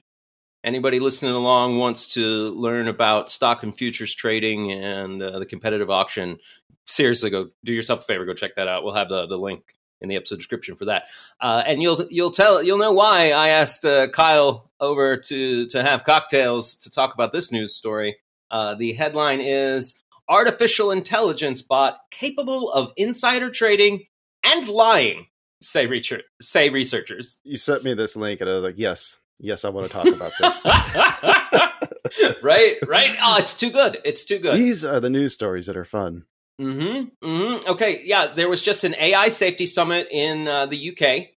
[0.63, 5.91] Anybody listening along wants to learn about stock and futures trading and uh, the competitive
[5.91, 6.39] auction?
[6.87, 8.27] Seriously, go do yourself a favor.
[8.27, 8.85] Go check that out.
[8.85, 11.05] We'll have the, the link in the episode description for that.
[11.41, 15.83] Uh, and you'll you'll tell you'll know why I asked uh, Kyle over to to
[15.83, 18.17] have cocktails to talk about this news story.
[18.51, 24.05] Uh, the headline is artificial intelligence bot capable of insider trading
[24.45, 25.27] and lying.
[25.63, 27.39] Say research, say researchers.
[27.45, 30.07] You sent me this link, and I was like, yes, yes, I want to talk
[30.07, 30.61] about this.
[32.43, 33.17] right, right.
[33.23, 33.99] Oh, it's too good.
[34.05, 34.57] It's too good.
[34.57, 36.25] These are the news stories that are fun.
[36.61, 37.27] Mm-hmm.
[37.27, 37.71] mm-hmm.
[37.71, 38.03] Okay.
[38.05, 41.29] Yeah, there was just an AI safety summit in uh, the UK,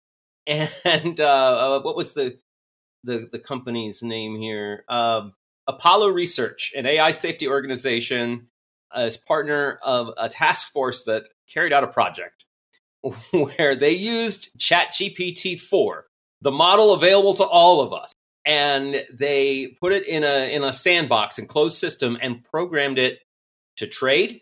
[0.85, 2.39] and uh, uh, what was the
[3.05, 4.85] the the company's name here?
[4.89, 5.35] Um
[5.69, 8.49] Apollo Research, an AI safety organization,
[8.95, 12.45] as partner of a task force that carried out a project
[13.31, 16.07] where they used ChatGPT four,
[16.41, 18.13] the model available to all of us,
[18.45, 23.21] and they put it in a in a sandbox and closed system and programmed it
[23.77, 24.41] to trade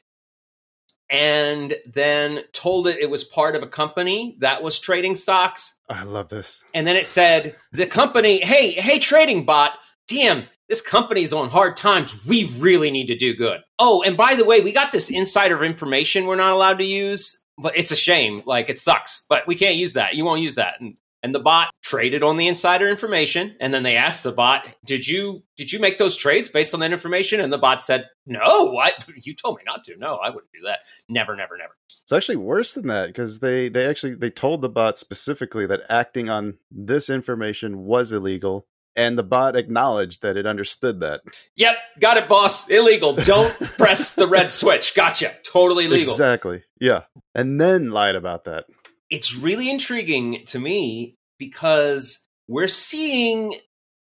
[1.11, 5.75] and then told it it was part of a company that was trading stocks.
[5.89, 6.63] I love this.
[6.73, 9.73] And then it said, the company, hey, hey, trading bot,
[10.07, 12.25] damn, this company's on hard times.
[12.25, 13.61] We really need to do good.
[13.81, 17.41] Oh, and by the way, we got this insider information we're not allowed to use,
[17.61, 18.43] but it's a shame.
[18.47, 20.15] Like, it sucks, but we can't use that.
[20.15, 20.75] You won't use that.
[20.81, 24.67] And and the bot traded on the insider information and then they asked the bot
[24.85, 28.09] did you did you make those trades based on that information and the bot said
[28.27, 31.77] no what you told me not to no i wouldn't do that never never never
[32.03, 35.83] It's actually worse than that because they they actually they told the bot specifically that
[35.89, 38.67] acting on this information was illegal,
[38.97, 41.21] and the bot acknowledged that it understood that.
[41.57, 46.63] yep got it boss illegal don't press the red switch gotcha totally legal Exactly.
[46.81, 47.03] Yeah,
[47.35, 48.67] and then lied about that.
[49.11, 53.55] it's really intriguing to me because we're seeing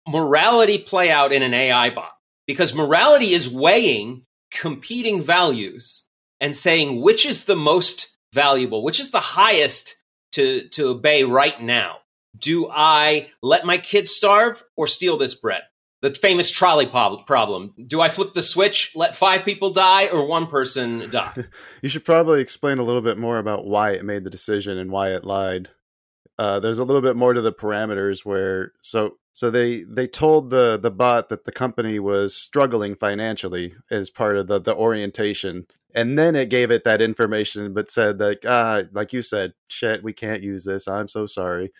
[0.07, 2.11] morality play out in an AI bot.
[2.45, 6.03] Because morality is weighing competing values
[6.41, 9.95] and saying which is the most valuable, which is the highest
[10.33, 11.97] to, to obey right now.
[12.37, 15.61] Do I let my kids starve or steal this bread?
[16.01, 17.73] The famous trolley prob- problem.
[17.87, 21.45] Do I flip the switch, let five people die, or one person die?
[21.81, 24.91] You should probably explain a little bit more about why it made the decision and
[24.91, 25.69] why it lied.
[26.37, 30.49] Uh, there's a little bit more to the parameters where so so they they told
[30.49, 35.65] the the bot that the company was struggling financially as part of the the orientation
[35.93, 40.03] and then it gave it that information but said like ah like you said shit
[40.03, 41.71] we can't use this i'm so sorry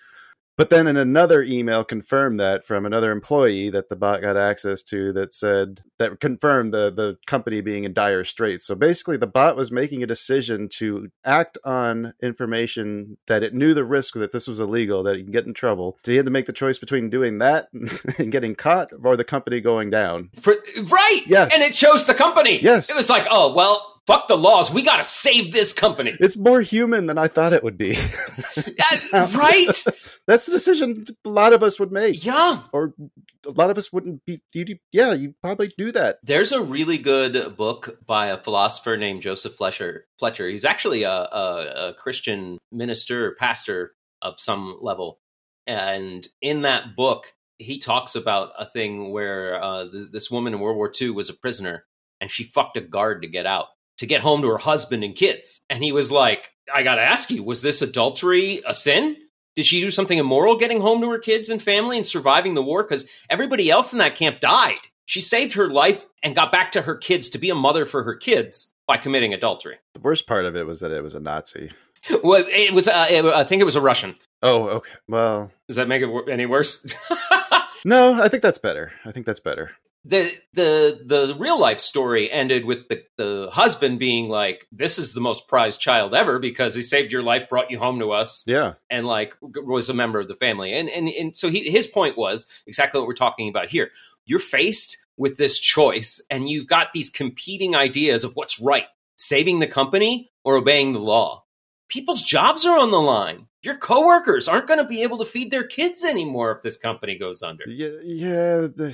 [0.56, 4.84] but then in another email confirmed that from another employee that the bot got access
[4.84, 8.66] to that said that confirmed the the company being in dire straits.
[8.66, 13.74] So basically the bot was making a decision to act on information that it knew
[13.74, 15.98] the risk that this was illegal, that it can get in trouble.
[16.06, 17.70] So he had to make the choice between doing that
[18.18, 20.30] and getting caught or the company going down.
[20.46, 21.22] Right.
[21.26, 21.52] Yes.
[21.54, 22.62] And it chose the company.
[22.62, 22.90] Yes.
[22.90, 24.72] It was like, oh, well, fuck the laws.
[24.72, 26.16] We got to save this company.
[26.20, 27.98] It's more human than I thought it would be.
[29.14, 29.86] Uh, right?
[30.28, 32.24] That's the decision a lot of us would make.
[32.26, 32.62] Yeah.
[32.72, 32.94] Or
[33.46, 36.20] a lot of us wouldn't be you yeah, you'd probably do that.
[36.24, 40.06] There's a really good book by a philosopher named Joseph Fletcher.
[40.20, 40.50] Fletcher.
[40.50, 45.20] He's actually a, a, a Christian minister, or pastor of some level.
[45.68, 50.60] And in that book, he talks about a thing where uh, th- this woman in
[50.60, 51.86] World War II was a prisoner
[52.20, 53.68] and she fucked a guard to get out,
[54.00, 55.62] to get home to her husband and kids.
[55.70, 59.18] And he was like, I got to ask you, was this adultery a sin?
[59.56, 62.64] Did she do something immoral getting home to her kids and family and surviving the
[62.64, 62.84] war?
[62.84, 64.78] Because everybody else in that camp died.
[65.06, 68.04] She saved her life and got back to her kids to be a mother for
[68.04, 69.78] her kids by committing adultery.
[69.94, 71.70] The worst part of it was that it was a Nazi.
[72.24, 72.88] Well, it was.
[72.88, 74.16] Uh, it- I think it was a Russian.
[74.42, 74.92] Oh, okay.
[75.08, 76.96] Well, Does that make it any worse?
[77.86, 78.92] no, I think that's better.
[79.06, 79.72] I think that's better.
[80.06, 85.14] The the the real life story ended with the the husband being like, "This is
[85.14, 88.44] the most prized child ever because he saved your life, brought you home to us,
[88.46, 88.74] Yeah.
[88.90, 92.18] and like was a member of the family." And and and so he, his point
[92.18, 93.92] was exactly what we're talking about here.
[94.26, 99.60] You're faced with this choice, and you've got these competing ideas of what's right: saving
[99.60, 101.46] the company or obeying the law.
[101.88, 103.48] People's jobs are on the line.
[103.64, 107.18] Your coworkers aren't going to be able to feed their kids anymore if this company
[107.18, 107.64] goes under.
[107.68, 108.56] Yeah, yeah.
[108.68, 108.94] The,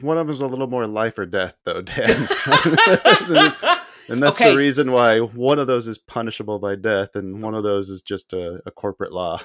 [0.00, 2.06] one of them's a little more life or death, though, Dan.
[4.08, 4.50] and that's Okay.
[4.52, 8.00] the reason why one of those is punishable by death, and one of those is
[8.00, 9.40] just a, a corporate law.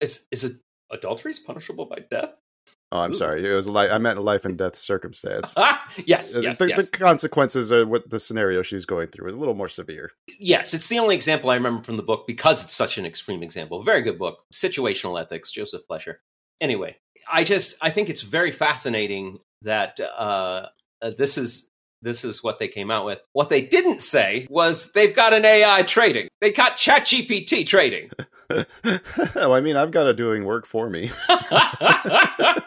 [0.00, 0.52] Is is it
[0.90, 2.30] adultery is punishable by death?
[2.90, 3.14] Oh, I'm Ooh.
[3.14, 3.46] sorry.
[3.46, 5.52] It was a li- I meant a life and death circumstance.
[5.56, 6.88] Ah, yes, Uh, yes, the, yes.
[6.90, 10.12] the consequences of what the scenario she's going through is a little more severe.
[10.38, 13.42] yes, it's the only example I remember from the book because it's such an extreme
[13.42, 13.82] example.
[13.84, 16.20] Very good book, Situational Ethics, Joseph Fletcher.
[16.62, 16.96] Anyway,
[17.30, 20.66] I just I think it's very fascinating that uh,
[21.02, 21.67] uh, this is
[22.02, 23.20] this is what they came out with.
[23.32, 26.28] What they didn't say was they've got an AI trading.
[26.40, 28.10] They got ChatGPT trading.
[28.50, 31.10] oh, I mean, I've got it doing work for me.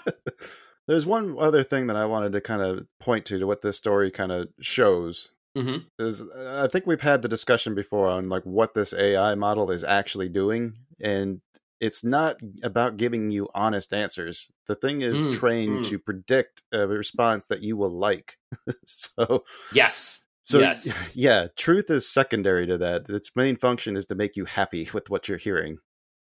[0.88, 3.78] There's one other thing that I wanted to kind of point to to what this
[3.78, 8.30] story kind of shows hmm is uh, I think we've had the discussion before on
[8.30, 11.42] like what this AI model is actually doing and
[11.82, 14.50] it's not about giving you honest answers.
[14.68, 15.90] The thing is Mm, trained mm.
[15.90, 18.38] to predict a response that you will like.
[18.86, 20.24] so Yes.
[20.44, 21.10] so Yes.
[21.16, 23.10] yeah, truth is secondary to that.
[23.10, 25.80] Its main function is to make you happy with what you're hearing.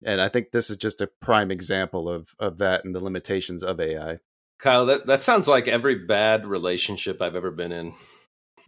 [0.03, 3.61] And I think this is just a prime example of of that and the limitations
[3.61, 4.19] of AI.
[4.57, 7.93] Kyle, that, that sounds like every bad relationship I've ever been in.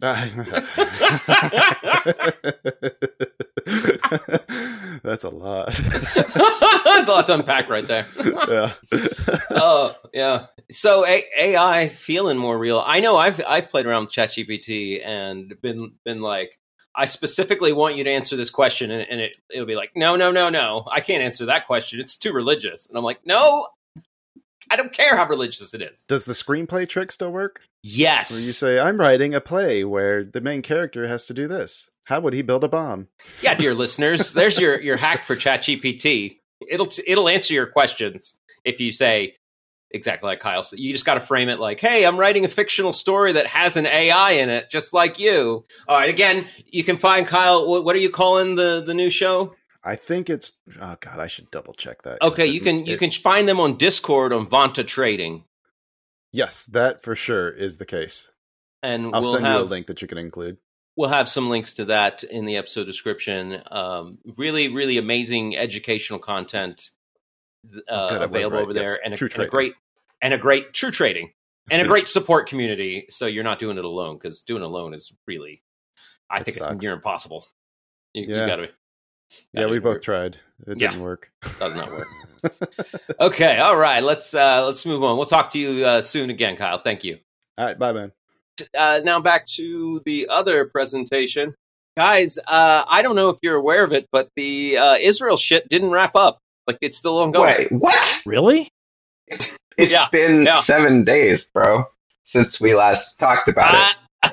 [5.02, 5.72] That's a lot.
[5.74, 8.06] That's a lot to unpack right there.
[8.48, 8.72] yeah.
[9.50, 10.46] oh yeah.
[10.70, 12.82] So a- AI feeling more real.
[12.84, 16.58] I know I've I've played around with ChatGPT and been been like,
[16.94, 20.16] I specifically want you to answer this question, and, and it it'll be like, no,
[20.16, 22.00] no, no, no, I can't answer that question.
[22.00, 23.66] It's too religious, and I'm like, no,
[24.70, 26.04] I don't care how religious it is.
[26.08, 27.60] Does the screenplay trick still work?
[27.82, 28.30] Yes.
[28.30, 31.90] Where you say, I'm writing a play where the main character has to do this.
[32.06, 33.08] How would he build a bomb?
[33.42, 36.38] yeah, dear listeners, there's your your hack for ChatGPT.
[36.70, 39.36] It'll it'll answer your questions if you say
[39.90, 40.78] exactly like Kyle said.
[40.80, 43.76] You just got to frame it like, "Hey, I'm writing a fictional story that has
[43.76, 47.66] an AI in it, just like you." All right, again, you can find Kyle.
[47.68, 49.54] What, what are you calling the the new show?
[49.84, 50.52] I think it's.
[50.80, 52.22] Oh God, I should double check that.
[52.22, 55.44] Okay, It- you can you it- can find them on Discord on Vanta Trading,
[56.32, 58.30] Yes, that for sure is the case.
[58.82, 60.56] and I'll we'll send have you a link that you can include.
[60.96, 63.62] we'll have some links to that in the episode description.
[63.70, 66.90] Um, really, really amazing educational content
[67.88, 68.98] uh, good, available right, over there, yes.
[69.04, 69.74] and a, True and a great
[70.22, 71.32] and a great true trading
[71.70, 73.06] and a great support community.
[73.10, 75.62] So you're not doing it alone because doing it alone is really,
[76.30, 77.46] I It think it's near impossible.
[78.12, 78.42] You, Yeah.
[78.42, 78.68] you gotta.
[79.52, 80.02] Yeah, we both work.
[80.02, 80.38] tried.
[80.66, 80.90] It Yeah.
[80.90, 81.30] didn't work.
[81.58, 82.08] Does not work.
[83.20, 84.02] Okay, all right.
[84.02, 85.16] Let's uh, let's move on.
[85.16, 86.76] We'll talk to you uh, soon again, Kyle.
[86.78, 87.18] Thank you.
[87.56, 88.12] All right, bye, man.
[88.76, 91.54] uh, now back to the other presentation.
[91.96, 95.68] Guys, uh, I don't know if you're aware of it, but the uh, Israel shit
[95.70, 96.38] didn't wrap up.
[96.66, 97.46] Like it's still ongoing.
[97.46, 98.22] Wait, what?
[98.26, 98.68] Really?
[99.76, 100.52] It's Yeah, been yeah.
[100.52, 101.84] seven days, bro,
[102.24, 103.96] since we last talked about it.
[104.22, 104.30] Uh,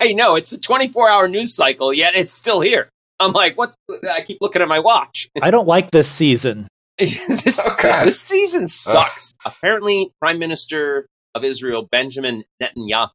[0.00, 2.88] I know it's a 24 hour news cycle, yet it's still here.
[3.20, 3.74] I'm like, what?
[4.10, 5.28] I keep looking at my watch.
[5.40, 6.68] I don't like this season.
[6.98, 9.32] this, Oh, this season sucks.
[9.44, 13.10] Apparently, Prime Minister of Israel Benjamin Netanyahu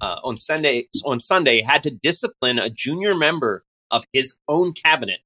[0.00, 5.20] uh, on Sunday on Sunday had to discipline a junior member of his own cabinet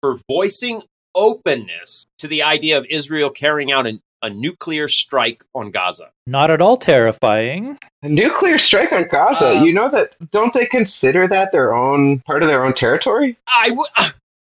[0.00, 0.82] for voicing
[1.14, 6.10] openness to the idea of Israel carrying out an, a nuclear strike on Gaza.
[6.26, 7.78] Not at all terrifying.
[8.02, 9.48] A nuclear strike on Gaza.
[9.48, 10.14] Uh, you know that?
[10.30, 13.36] Don't they consider that their own part of their own territory?
[13.48, 13.86] I w-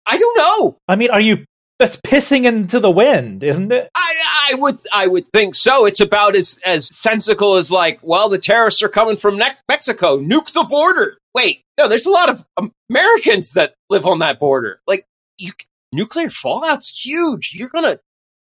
[0.07, 0.77] I don't know.
[0.89, 1.45] I mean, are you?
[1.79, 3.89] That's pissing into the wind, isn't it?
[3.95, 5.87] I, I would I would think so.
[5.87, 10.19] It's about as as sensical as like, well, the terrorists are coming from ne- Mexico.
[10.19, 11.17] Nuke the border.
[11.35, 12.45] Wait, no, there's a lot of
[12.91, 14.81] Americans that live on that border.
[14.87, 15.07] Like,
[15.39, 15.53] you
[15.93, 17.53] nuclear fallout's huge.
[17.55, 17.99] You're gonna.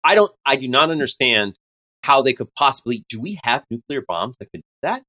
[0.05, 0.31] I don't.
[0.45, 1.55] I do not understand
[2.03, 3.03] how they could possibly.
[3.09, 5.01] Do we have nuclear bombs that could do that?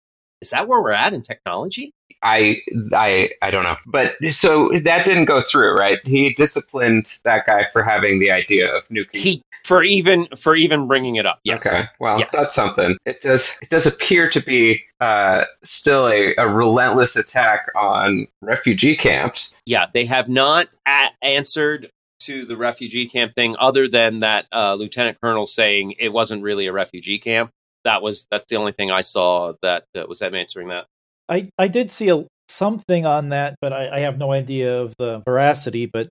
[0.43, 1.93] Is that where we're at in technology?
[2.23, 2.57] I
[2.95, 3.77] I I don't know.
[3.87, 5.99] But so that didn't go through, right?
[6.05, 9.17] He disciplined that guy for having the idea of nuking.
[9.17, 11.41] He for even for even bringing it up.
[11.45, 11.67] Yes.
[11.67, 12.31] Okay, well, Yes.
[12.33, 12.97] that's something.
[13.05, 13.51] It does.
[13.61, 19.61] It does appear to be uh, still a, a relentless attack on refugee camps.
[19.67, 24.75] yeah, they have not a- answered to the refugee camp thing, other than that uh,
[24.75, 27.51] lieutenant colonel saying it wasn't really a refugee camp.
[27.85, 30.87] That was that's the only thing I saw that uh, was them answering that.
[31.29, 34.95] I I did see a, something on that, but I, I have no idea of
[34.99, 35.87] the veracity.
[35.87, 36.09] But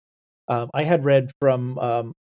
[0.48, 2.13] um, I had read from, um,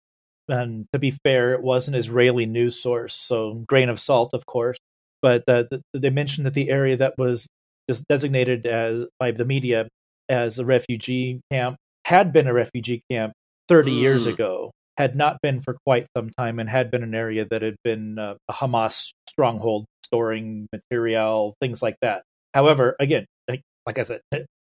[0.48, 4.46] and to be fair, it was an Israeli news source, so grain of salt, of
[4.46, 4.78] course.
[5.20, 7.46] But uh, the, they mentioned that the area that was
[7.88, 9.88] just designated as by the media
[10.28, 13.32] as a refugee camp had been a refugee camp
[13.72, 14.32] 30 years Mm.
[14.34, 17.76] ago, had not been for quite some time, and had been an area that had
[17.82, 22.22] been uh, a Hamas stronghold, storing material, things like that.
[22.54, 24.20] However, again, like, like I said,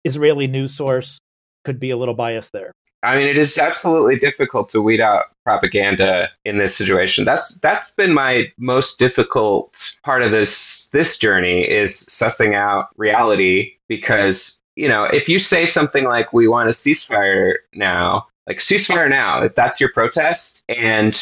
[0.03, 1.17] Israeli news source
[1.65, 2.71] could be a little biased there.
[3.03, 7.25] I mean, it is absolutely difficult to weed out propaganda in this situation.
[7.25, 13.71] That's that's been my most difficult part of this this journey is sussing out reality
[13.89, 19.09] because you know if you say something like we want a ceasefire now, like ceasefire
[19.09, 21.17] now, if that's your protest, and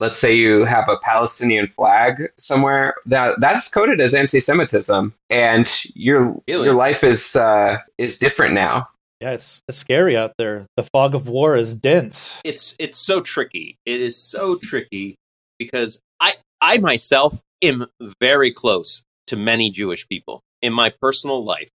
[0.00, 6.36] let's say you have a Palestinian flag somewhere, that that's coded as anti-Semitism, and your
[6.46, 6.66] Really?
[6.66, 8.88] your life is uh, is different now.
[9.20, 10.66] Yeah, it's, it's scary out there.
[10.76, 12.38] The fog of war is dense.
[12.44, 13.78] It's it's so tricky.
[13.86, 15.16] It is so tricky
[15.58, 17.86] because I I myself am
[18.20, 21.70] very close to many Jewish people in my personal life.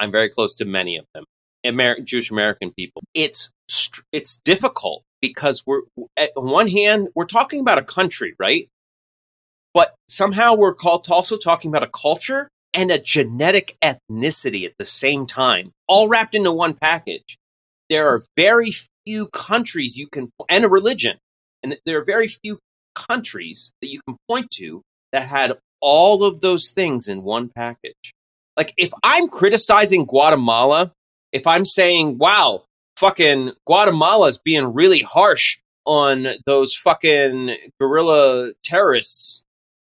[0.00, 1.24] I'm very close to many of them,
[1.64, 3.02] Amer- Jewish American people.
[3.14, 3.50] It's
[4.12, 5.82] it's difficult because we're
[6.16, 8.68] at one hand we're talking about a country, right?
[9.74, 14.84] But somehow we're called also talking about a culture and a genetic ethnicity at the
[14.84, 17.36] same time, all wrapped into one package.
[17.90, 18.74] There are very
[19.06, 21.18] few countries you can and a religion,
[21.62, 22.58] and there are very few
[22.94, 28.12] countries that you can point to that had all of those things in one package.
[28.56, 30.92] Like if I'm criticizing Guatemala,
[31.32, 32.64] if I'm saying, "Wow,
[32.96, 39.42] fucking Guatemala's being really harsh on those fucking guerrilla terrorists,"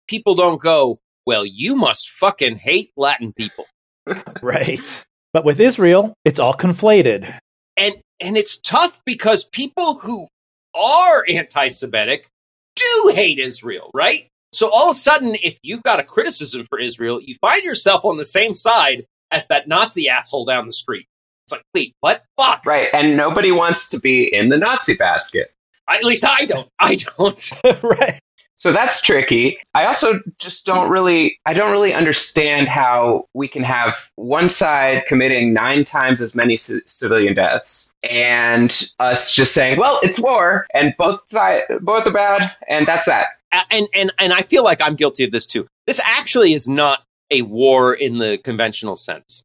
[0.08, 3.66] people don't go, "Well, you must fucking hate Latin people."
[4.42, 5.06] Right.
[5.34, 7.38] But with Israel, it's all conflated.
[7.78, 10.28] and and it's tough because people who
[10.76, 12.28] are anti-Semitic
[12.76, 14.28] do hate Israel, right?
[14.52, 18.04] So all of a sudden, if you've got a criticism for Israel, you find yourself
[18.04, 21.06] on the same side as that Nazi asshole down the street.
[21.50, 22.24] It's like, wait, what?
[22.38, 22.64] Fuck.
[22.64, 25.52] Right, and nobody wants to be in the Nazi basket.
[25.88, 26.70] At least I don't.
[26.80, 27.52] I don't.
[27.84, 28.20] right.
[28.54, 29.58] So that's tricky.
[29.74, 35.04] I also just don't really I don't really understand how we can have one side
[35.08, 38.70] committing 9 times as many c- civilian deaths and
[39.00, 43.28] us just saying, "Well, it's war and both side both are bad and that's that."
[43.72, 45.66] And and and I feel like I'm guilty of this too.
[45.88, 49.44] This actually is not a war in the conventional sense.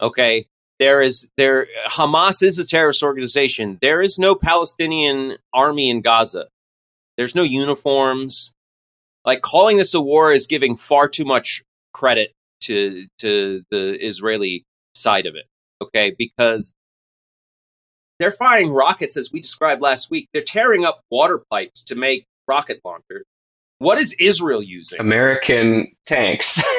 [0.00, 0.46] Okay?
[0.78, 3.78] There is there Hamas is a terrorist organization.
[3.82, 6.46] There is no Palestinian army in Gaza.
[7.16, 8.52] There's no uniforms.
[9.24, 11.62] Like calling this a war is giving far too much
[11.92, 14.64] credit to to the Israeli
[14.94, 15.46] side of it.
[15.82, 16.14] Okay?
[16.16, 16.72] Because
[18.18, 20.28] they're firing rockets as we described last week.
[20.32, 23.24] They're tearing up water pipes to make rocket launchers.
[23.78, 25.00] What is Israel using?
[25.00, 26.60] American tanks.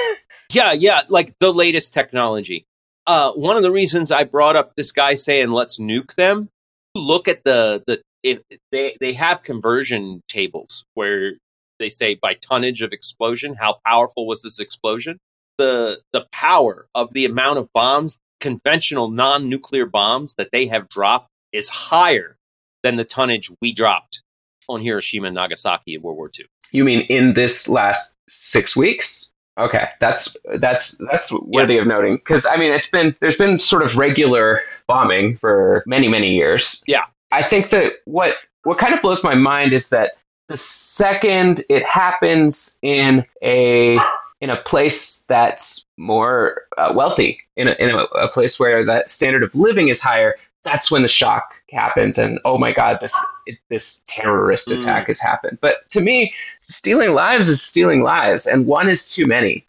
[0.52, 2.66] Yeah, yeah, like the latest technology.
[3.10, 6.48] Uh, one of the reasons I brought up this guy saying let's nuke them.
[6.94, 8.40] Look at the the if
[8.72, 11.34] they they have conversion tables where
[11.80, 15.18] they say by tonnage of explosion how powerful was this explosion.
[15.58, 20.88] The the power of the amount of bombs, conventional non nuclear bombs that they have
[20.88, 22.38] dropped is higher
[22.84, 24.22] than the tonnage we dropped
[24.68, 26.46] on Hiroshima and Nagasaki in World War II.
[26.72, 29.29] you mean in this last 6 weeks?
[29.60, 31.82] Okay, that's that's that's worthy Yes.
[31.82, 36.08] of noting because I mean it's been there's been sort of regular bombing for many
[36.08, 36.82] many years.
[36.88, 37.04] Yeah.
[37.32, 40.14] I think that what what kind of blows my mind is that
[40.48, 44.00] the second it happens in a
[44.42, 49.08] in a place that's more uh, wealthy, in a, in a, a place where that
[49.10, 53.16] standard of living is higher, that's when the shock happens, and oh my god, this
[53.46, 54.76] it, this terrorist Mm.
[54.76, 55.58] attack has happened.
[55.62, 59.66] But to me, stealing lives is stealing lives, and one is too many.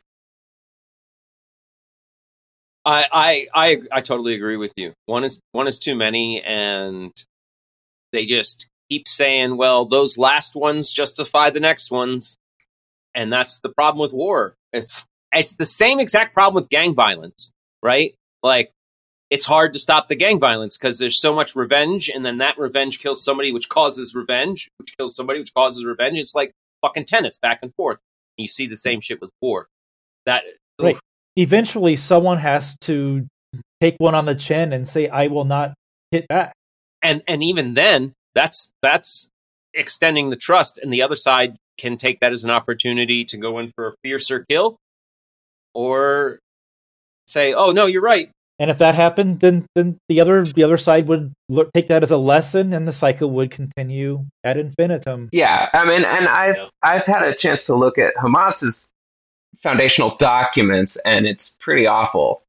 [2.84, 4.94] I, I I I totally agree with you.
[5.06, 7.12] One is one is too many, and
[8.12, 12.38] they just keep saying, "Well, those last ones justify the next ones,"
[13.14, 14.54] and that's the problem with war.
[14.72, 18.14] It's it's the same exact problem with gang violence, right?
[18.42, 18.72] Like
[19.30, 22.58] it's hard to stop the gang violence because there's so much revenge, and then that
[22.58, 26.18] revenge kills somebody, which causes revenge, which kills somebody, which causes revenge.
[26.18, 26.52] It's like
[26.82, 27.98] fucking tennis, back and forth.
[28.36, 29.68] And You see the same shit with war.
[30.26, 30.42] That
[30.78, 30.96] Right.
[31.36, 33.26] Eventually, someone has to
[33.80, 35.74] take one on the chin and say, "I will not
[36.10, 36.54] hit back."
[37.02, 39.28] and and even then that's that's
[39.74, 43.58] extending the trust and the other side can take that as an opportunity to go
[43.58, 44.76] in for a fiercer kill
[45.74, 46.38] or
[47.26, 50.76] say oh no you're right And if that happened, then then the other the other
[50.76, 55.30] side would look, take that as a lesson, and the cycle would continue ad infinitum.
[55.32, 56.58] Yeah, I mean, and I've.
[56.82, 58.86] I've had a chance to look at Hamas's
[59.62, 62.42] foundational documents, and it's pretty awful.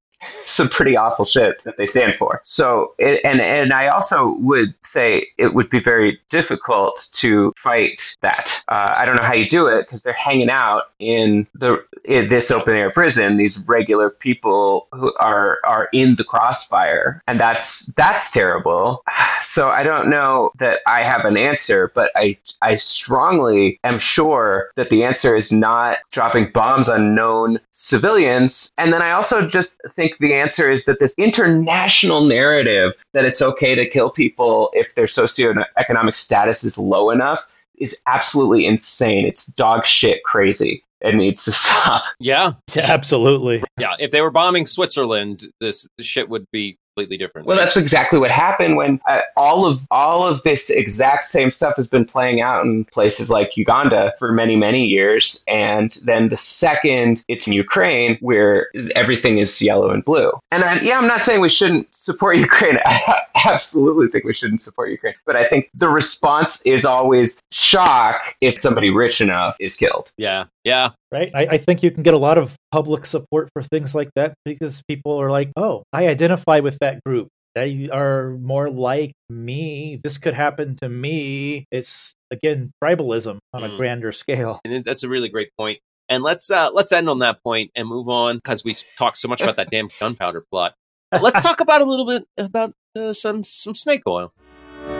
[0.43, 2.39] Some pretty awful shit that they stand for.
[2.43, 8.15] So, it, and and I also would say it would be very difficult to fight
[8.21, 8.53] that.
[8.67, 12.27] Uh, I don't know how you do it because they're hanging out in the in
[12.27, 13.37] this open air prison.
[13.37, 19.03] These regular people who are are in the crossfire, and that's that's terrible.
[19.41, 24.69] So I don't know that I have an answer, but I I strongly am sure
[24.75, 28.71] that the answer is not dropping bombs on known civilians.
[28.77, 33.41] And then I also just think the answer is that this international narrative that it's
[33.41, 37.45] okay to kill people if their socioeconomic status is low enough
[37.79, 39.25] is absolutely insane.
[39.25, 40.83] It's dog shit crazy.
[41.01, 42.03] It needs to stop.
[42.19, 43.63] yeah Yeah, absolutely.
[43.79, 47.77] yeah if they were bombing switzerland this, this shit would be completely different Well, that's
[47.77, 52.05] exactly what happened when uh, all of all of this exact same stuff has been
[52.05, 57.47] playing out in places like Uganda for many many years, and then the second it's
[57.47, 60.31] in Ukraine, where everything is yellow and blue.
[60.51, 62.77] And I, yeah, I'm not saying we shouldn't support Ukraine.
[62.85, 68.35] I absolutely think we shouldn't support Ukraine, but I think the response is always shock
[68.41, 70.11] if somebody rich enough is killed.
[70.17, 71.29] yeah yeah Right.
[71.35, 74.33] I, I think you can get a lot of public support for things like that
[74.45, 77.27] because people are like, "Oh, I identify with that group.
[77.53, 79.99] They are more like me.
[80.01, 83.77] This could happen to me." It's again tribalism on a Mm.
[83.77, 84.61] grander scale.
[84.63, 85.79] and that's a really great point.
[85.79, 89.17] point and let's uh let's end on that point and move on because we talked
[89.17, 90.73] so much about that damn gunpowder plot
[91.21, 94.31] let's talk about a little bit about uh, some some snake oil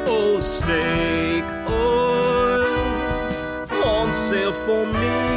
[0.06, 2.66] Oh, snake oil
[3.84, 5.31] on sale for me.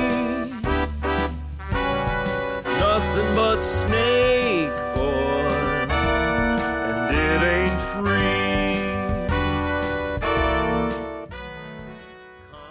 [3.64, 5.50] Snake oil,
[5.90, 8.36] and it ain't free.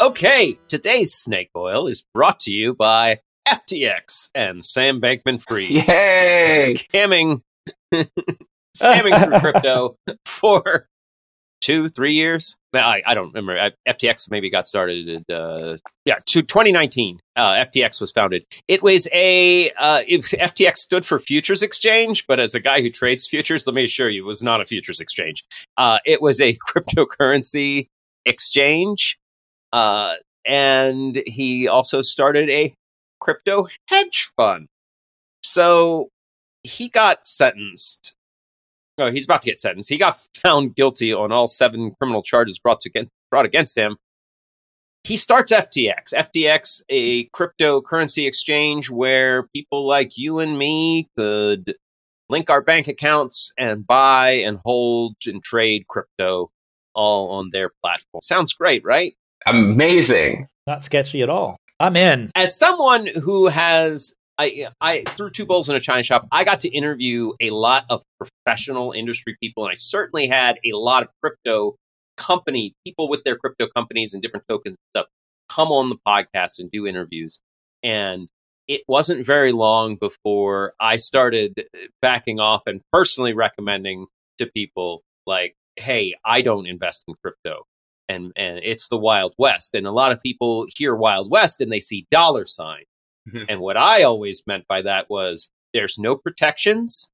[0.06, 5.70] Okay, today's snake oil is brought to you by FTX and Sam Bankman Fried.
[5.70, 6.76] Yay!
[6.78, 7.42] Scamming,
[8.78, 10.88] scamming through crypto for
[11.64, 12.58] two, three years.
[12.74, 13.72] Well, I, I don't remember.
[13.88, 15.24] FTX maybe got started.
[15.30, 17.20] At, uh, yeah, to 2019.
[17.36, 18.46] Uh, FTX was founded.
[18.68, 22.92] It was a uh, it, FTX stood for Futures Exchange, but as a guy who
[22.92, 25.44] trades futures, let me assure you, it was not a futures exchange.
[25.78, 27.88] Uh, it was a cryptocurrency
[28.26, 29.18] exchange,
[29.72, 32.74] uh, and he also started a
[33.22, 34.68] crypto hedge fund.
[35.42, 36.10] So
[36.64, 38.16] he got sentenced
[38.98, 39.90] oh, he's about to get sentenced.
[39.90, 43.98] He got found guilty on all seven criminal charges brought to brought against him.
[45.04, 46.14] He starts FTX.
[46.14, 51.76] FTX, a cryptocurrency exchange where people like you and me could
[52.30, 56.50] link our bank accounts and buy and hold and trade crypto
[56.96, 58.22] all on their platform.
[58.24, 59.14] Sounds great, right?
[59.46, 60.48] Amazing.
[60.68, 61.58] Not sketchy at all.
[61.80, 62.32] I'm in.
[62.36, 66.28] As someone who has I, I threw Two Bulls in a China Shop.
[66.32, 70.76] I got to interview a lot of professional industry people, and I certainly had a
[70.76, 71.76] lot of crypto
[72.18, 75.08] company people with their crypto companies and different tokens and stuff
[75.50, 77.40] come on the podcast and do interviews.
[77.82, 78.30] And
[78.68, 81.66] it wasn't very long before I started
[82.02, 84.08] backing off and personally recommending
[84.40, 87.64] to people like, "Hey, I don't invest in crypto."
[88.10, 89.74] And, and it's the Wild West.
[89.74, 92.84] And a lot of people hear Wild West and they see dollar sign
[93.30, 93.46] Mm-hmm.
[93.50, 97.08] And what I always meant by that was there's no protections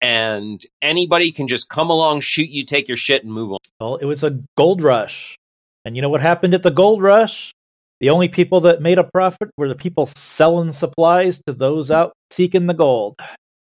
[0.00, 3.58] and anybody can just come along, shoot you, take your shit, and move on.
[3.80, 5.36] Well, it was a gold rush.
[5.84, 7.52] And you know what happened at the gold rush?
[8.00, 12.12] The only people that made a profit were the people selling supplies to those out
[12.30, 13.16] seeking the gold.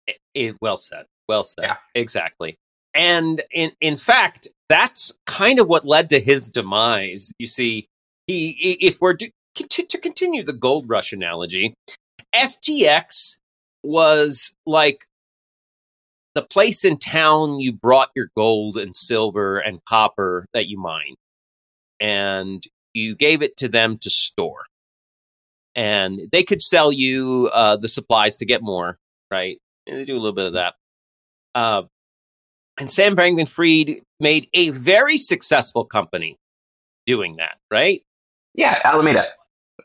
[0.07, 1.05] It, it, well said.
[1.27, 1.63] Well said.
[1.63, 1.75] Yeah.
[1.93, 2.57] Exactly.
[2.93, 7.31] And in in fact, that's kind of what led to his demise.
[7.37, 7.87] You see,
[8.25, 9.17] he if we're
[9.65, 11.73] to continue the gold rush analogy,
[12.35, 13.37] FTX
[13.83, 15.05] was like
[16.35, 21.15] the place in town you brought your gold and silver and copper that you mine,
[21.99, 24.65] and you gave it to them to store.
[25.75, 28.97] And they could sell you uh, the supplies to get more,
[29.31, 29.57] right?
[29.85, 30.73] And they do a little bit of that.
[31.55, 31.83] Uh,
[32.79, 36.37] and Sam Bankman Fried made a very successful company
[37.05, 38.01] doing that, right?
[38.53, 39.27] Yeah, Alameda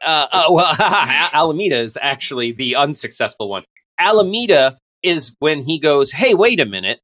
[0.03, 0.75] uh, uh, well,
[1.33, 3.65] Alameda is actually the unsuccessful one.
[3.99, 7.01] Alameda is when he goes, "Hey, wait a minute,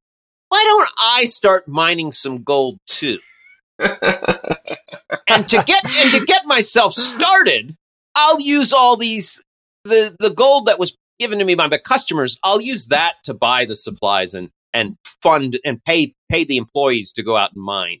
[0.49, 3.19] why don't I start mining some gold too?"
[3.79, 7.75] and to get and to get myself started,
[8.15, 9.41] I'll use all these
[9.85, 12.37] the the gold that was given to me by my customers.
[12.43, 17.13] I'll use that to buy the supplies and and fund and pay pay the employees
[17.13, 17.99] to go out and mine.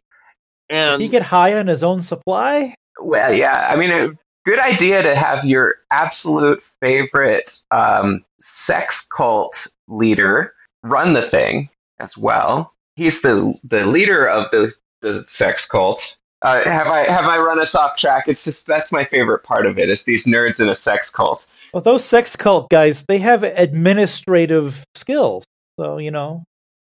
[0.69, 2.75] And Did he get high on his own supply?
[3.01, 3.67] Well, yeah.
[3.71, 4.17] I mean,
[4.49, 11.69] good idea to have your absolute favorite um, sex cult leader run the thing
[11.99, 12.73] as well.
[12.95, 16.15] He's the the leader of the the sex cult.
[16.41, 18.23] Uh, have I have I run us off track?
[18.27, 19.83] It's just that's my favorite part of it.
[19.83, 19.89] it.
[19.89, 21.45] Is these nerds in a sex cult.
[21.71, 25.43] Well, those sex cult guys, they have administrative skills,
[25.79, 26.43] so you know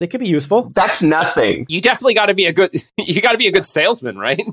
[0.06, 0.70] they could be useful.
[0.76, 1.66] That's nothing.
[1.68, 2.76] You definitely got to be a good.
[2.98, 4.44] You got to be a good salesman, right?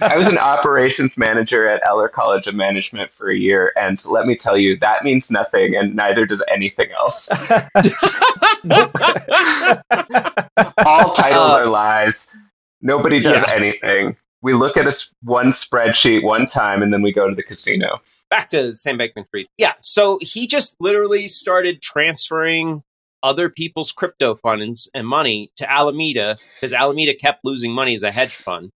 [0.00, 4.26] I was an operations manager at Eller College of Management for a year, and let
[4.26, 7.28] me tell you, that means nothing, and neither does anything else.
[10.84, 12.34] All titles uh, are lies.
[12.82, 13.54] Nobody does yeah.
[13.54, 14.16] anything.
[14.42, 18.00] We look at a, one spreadsheet one time, and then we go to the casino.
[18.28, 19.46] Back to Sam Bankman-Fried.
[19.56, 22.82] Yeah, so he just literally started transferring
[23.22, 28.10] other people's crypto funds and money to Alameda because Alameda kept losing money as a
[28.10, 28.70] hedge fund.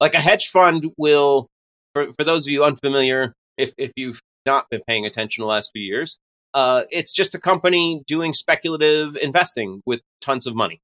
[0.00, 1.48] Like a hedge fund will,
[1.94, 5.70] for, for those of you unfamiliar, if, if you've not been paying attention the last
[5.72, 6.18] few years,
[6.54, 10.80] uh, it's just a company doing speculative investing with tons of money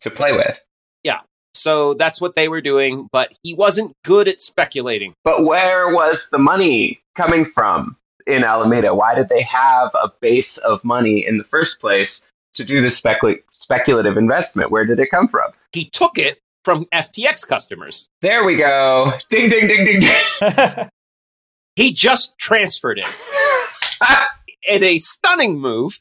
[0.00, 0.62] to play with.
[1.02, 1.20] Yeah.
[1.54, 5.14] So that's what they were doing, but he wasn't good at speculating.
[5.22, 7.96] But where was the money coming from
[8.26, 8.92] in Alameda?
[8.92, 13.00] Why did they have a base of money in the first place to do this
[13.00, 14.70] specul- speculative investment?
[14.70, 15.50] Where did it come from?
[15.72, 18.08] He took it from FTX customers.
[18.22, 19.12] There we go.
[19.28, 19.98] Ding, ding, ding, ding.
[19.98, 20.88] ding.
[21.76, 23.06] he just transferred it.
[24.68, 26.00] in a stunning move,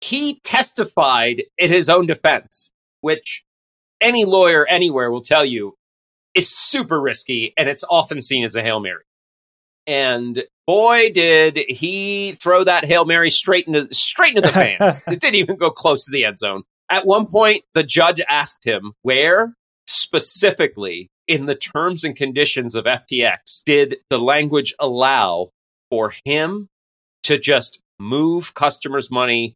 [0.00, 2.70] he testified in his own defense,
[3.00, 3.44] which
[4.00, 5.74] any lawyer anywhere will tell you
[6.34, 9.02] is super risky and it's often seen as a Hail Mary.
[9.86, 15.02] And boy, did he throw that Hail Mary straight into straight into the fans.
[15.08, 16.62] it didn't even go close to the end zone.
[16.90, 19.54] At one point, the judge asked him, where
[19.86, 25.50] specifically in the terms and conditions of FTX did the language allow
[25.90, 26.68] for him
[27.24, 29.54] to just move customers' money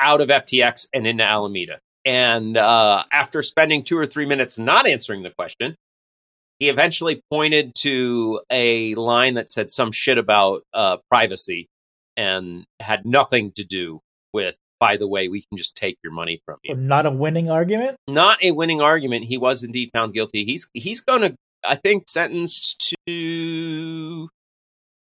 [0.00, 1.78] out of FTX and into Alameda?
[2.04, 5.76] And uh, after spending two or three minutes not answering the question,
[6.58, 11.68] he eventually pointed to a line that said some shit about uh, privacy
[12.16, 14.00] and had nothing to do
[14.32, 16.74] with, by the way, we can just take your money from you.
[16.74, 17.96] Not a winning argument.
[18.08, 19.24] Not a winning argument.
[19.24, 20.44] He was indeed found guilty.
[20.44, 21.34] He's he's going to,
[21.64, 24.28] I think, sentenced to,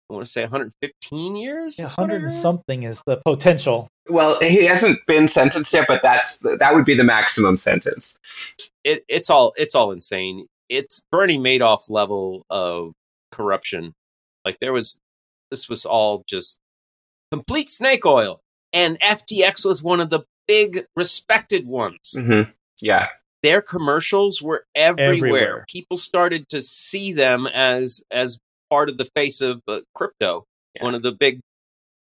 [0.09, 1.77] I want to say 115 years.
[1.77, 3.87] Yeah, is what I hundred and something is the potential.
[4.07, 8.13] Well, he hasn't been sentenced yet, but that's that would be the maximum sentence.
[8.83, 10.47] it, it's all it's all insane.
[10.69, 12.93] It's Bernie Madoff level of
[13.31, 13.93] corruption.
[14.43, 14.97] Like there was,
[15.51, 16.59] this was all just
[17.31, 18.41] complete snake oil,
[18.73, 22.15] and FTX was one of the big respected ones.
[22.15, 22.41] hmm
[22.81, 23.07] Yeah,
[23.43, 25.15] Their commercials were everywhere.
[25.15, 25.65] Everywhere.
[25.69, 28.39] People started to see them as as
[28.69, 30.45] part of the face of uh, crypto.
[30.75, 30.83] Yeah.
[30.83, 31.39] One of the big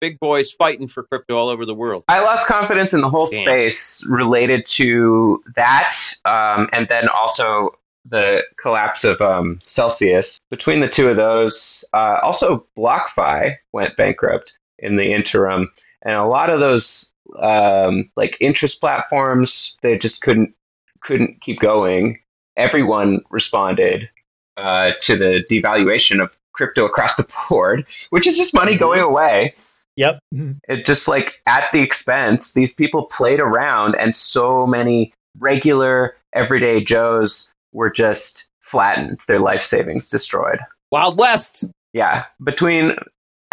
[0.01, 2.05] big boys fighting for crypto all over the world.
[2.09, 3.43] I lost confidence in the whole Damn.
[3.45, 5.93] space related to that,
[6.27, 7.71] um, and then also
[8.09, 10.39] the collapse of um, Celsius.
[10.51, 15.71] Between the two of those, uh, also BlockFi went bankrupt in the interim,
[16.03, 20.55] and a lot of those um, like interest platforms they just couldn't
[21.01, 22.19] couldn't keep going.
[22.57, 24.09] Everyone responded
[24.57, 29.55] uh, to the devaluation of crypto across the board, which is just money going away
[29.97, 30.19] Yep.
[30.35, 30.59] Mhm.
[30.69, 36.81] it just like at the expense these people played around and so many regular everyday
[36.83, 40.59] joes were just flattened their life savings destroyed
[40.91, 41.65] Wild West.
[41.93, 42.97] yeah between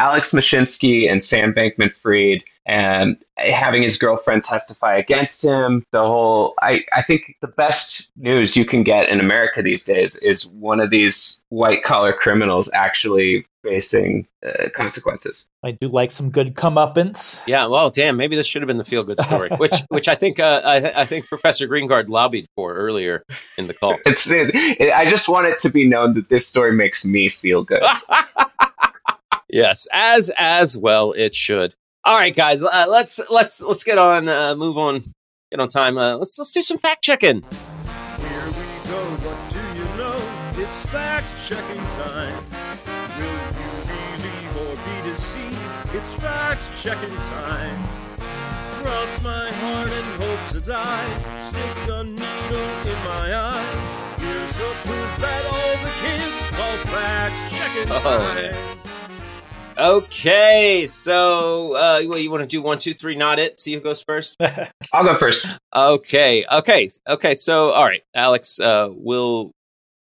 [0.03, 6.53] alex mashinsky and sam bankman fried and having his girlfriend testify against him the whole
[6.61, 10.79] I, I think the best news you can get in america these days is one
[10.79, 17.41] of these white collar criminals actually facing uh, consequences I do like some good comeuppance.
[17.47, 20.15] Yeah, well, damn, maybe this should have been the feel good story, which which I
[20.15, 23.23] think uh, I, I think Professor Greengard lobbied for earlier
[23.57, 23.95] in the call.
[24.05, 24.27] It's.
[24.27, 27.81] It, I just want it to be known that this story makes me feel good.
[29.53, 31.75] yes, as as well it should.
[32.03, 35.13] All right, guys, uh, let's let's let's get on, uh, move on,
[35.51, 35.97] get on time.
[35.97, 37.41] Uh, let's let's do some fact checking.
[37.41, 40.17] Here we go, what do you know?
[40.61, 42.43] It's fact checking time.
[43.17, 45.57] Will you believe or be deceived?
[45.95, 47.83] It's fact checking time.
[48.83, 51.39] Cross my heart and hope to die.
[51.39, 54.15] Stick a needle in my eye.
[54.19, 58.82] Here's the quiz that all the kids call fact checking Oh, time.
[59.77, 63.59] Okay, so uh, well, you want to do one, two, three, not it.
[63.59, 64.37] See who goes first.
[64.93, 65.47] I'll go first.
[65.75, 67.33] Okay, okay, okay.
[67.33, 69.51] So, all right, Alex, uh, we'll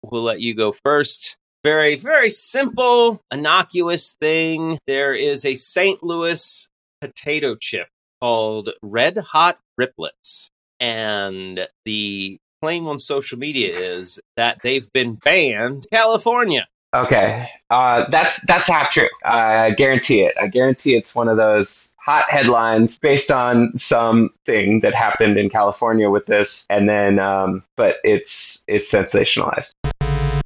[0.03, 1.37] we'll let you go first.
[1.63, 4.77] Very, very simple, innocuous thing.
[4.85, 6.03] There is a St.
[6.03, 6.67] Louis
[7.01, 7.87] potato chip
[8.21, 10.49] called Red Hot Riplets,
[10.79, 16.67] and the claim on social media is that they've been banned California.
[16.93, 19.09] Okay, uh, that's that's not true.
[19.25, 20.35] I guarantee it.
[20.39, 26.11] I guarantee it's one of those hot headlines based on something that happened in California
[26.11, 29.71] with this, and then, um, but it's it's sensationalized.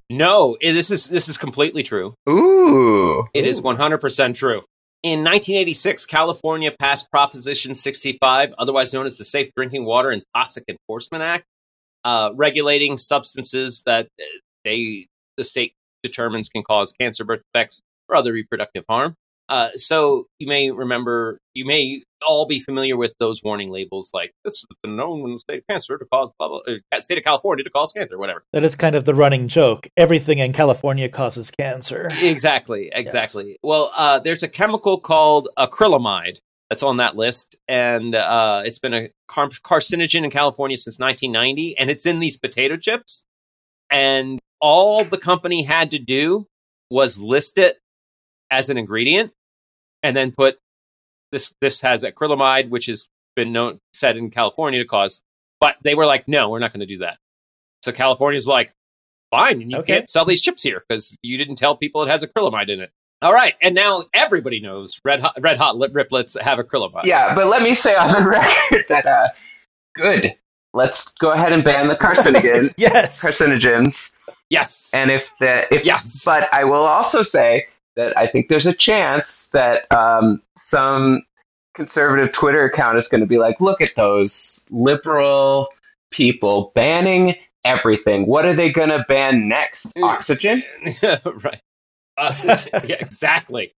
[0.10, 2.14] No, it- this is this is completely true.
[2.30, 4.64] Ooh, It is 100% true.
[5.04, 10.64] In 1986, California passed Proposition 65, otherwise known as the Safe Drinking Water and Toxic
[10.70, 11.44] Enforcement Act,
[12.06, 14.24] uh, regulating substances that uh,
[14.64, 15.74] they the state
[16.08, 19.16] determines can cause cancer, birth defects, or other reproductive harm.
[19.50, 24.34] Uh, so you may remember, you may all be familiar with those warning labels, like
[24.44, 26.60] this has been known in the state of cancer to cause blah, blah,
[26.92, 28.44] uh, state of California to cause cancer, whatever.
[28.52, 29.88] That is kind of the running joke.
[29.96, 32.10] Everything in California causes cancer.
[32.20, 33.58] Exactly, exactly.
[33.64, 36.40] Well, uh, there's a chemical called acrylamide
[36.70, 41.78] that's on that list, and uh, it's been a car- carcinogen in California since 1990,
[41.78, 43.24] and it's in these potato chips.
[43.90, 46.48] And all the company had to do
[46.90, 47.78] was list it
[48.50, 49.34] as an ingredient,
[50.04, 50.58] and then put
[51.32, 51.54] this.
[51.62, 55.22] This has acrylamide, which has been known said in California to cause.
[55.60, 57.18] But they were like, no, we're not going to do that.
[57.84, 58.72] So California's like,
[59.32, 59.94] fine, you Okay.
[59.96, 62.92] can't sell these chips here because you didn't tell people it has acrylamide in it.
[63.22, 67.06] All right, and now everybody knows red hot, red hot lip riplets have acrylamide.
[67.06, 67.34] yeah.
[67.34, 69.30] But let me say on the record that uh,
[69.96, 70.36] good.
[70.74, 73.20] Let's go ahead and ban the carcinogen yes.
[73.24, 74.16] carcinogens.
[74.50, 74.90] Yes.
[74.94, 76.24] And if the if Yes.
[76.26, 81.24] but I will also say that I think there's a chance that um, some
[81.74, 85.68] conservative Twitter account is going to be like, look at those liberal
[86.12, 87.36] people banning
[87.66, 88.26] everything.
[88.26, 89.94] What are they going to ban next?
[89.96, 90.04] Mm.
[90.04, 90.64] Oxygen?
[91.44, 91.62] right.
[92.18, 92.72] Oxygen.
[92.86, 93.74] yeah, exactly.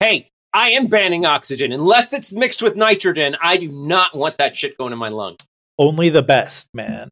[0.00, 3.36] Hey, I am banning oxygen unless it's mixed with nitrogen.
[3.42, 5.36] I do not want that shit going in my lung.
[5.78, 7.08] Only the best, man.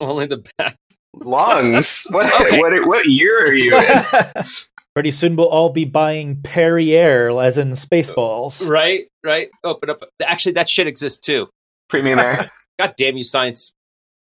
[0.00, 0.76] Only the best.
[1.14, 2.06] Lungs.
[2.10, 2.58] What Okay.
[2.58, 4.04] what what year are you in?
[4.94, 8.66] Pretty soon we'll all be buying Perrier, as in Spaceballs.
[8.68, 9.48] Right, right.
[9.62, 10.02] Open up.
[10.22, 11.48] Actually, that shit exists too.
[11.88, 12.50] Premium air.
[12.78, 13.72] God damn you, science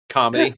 [0.09, 0.53] comedy.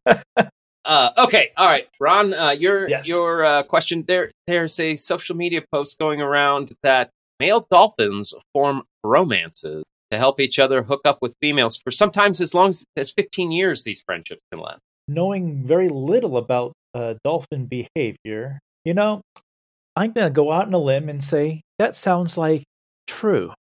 [0.86, 2.34] uh, okay, all right, Ron.
[2.34, 3.08] Uh, your Yes.
[3.08, 4.04] your uh, question.
[4.08, 10.40] There, there's a social media post going around that male dolphins form bromances to help
[10.40, 13.84] each other hook up with females for sometimes as long as, as 15 years.
[13.84, 14.80] These friendships can last.
[15.20, 19.22] Knowing very little about uh, dolphin behavior, you know,
[19.96, 22.62] I'm going to go out on a limb and say that sounds like
[23.08, 23.52] true.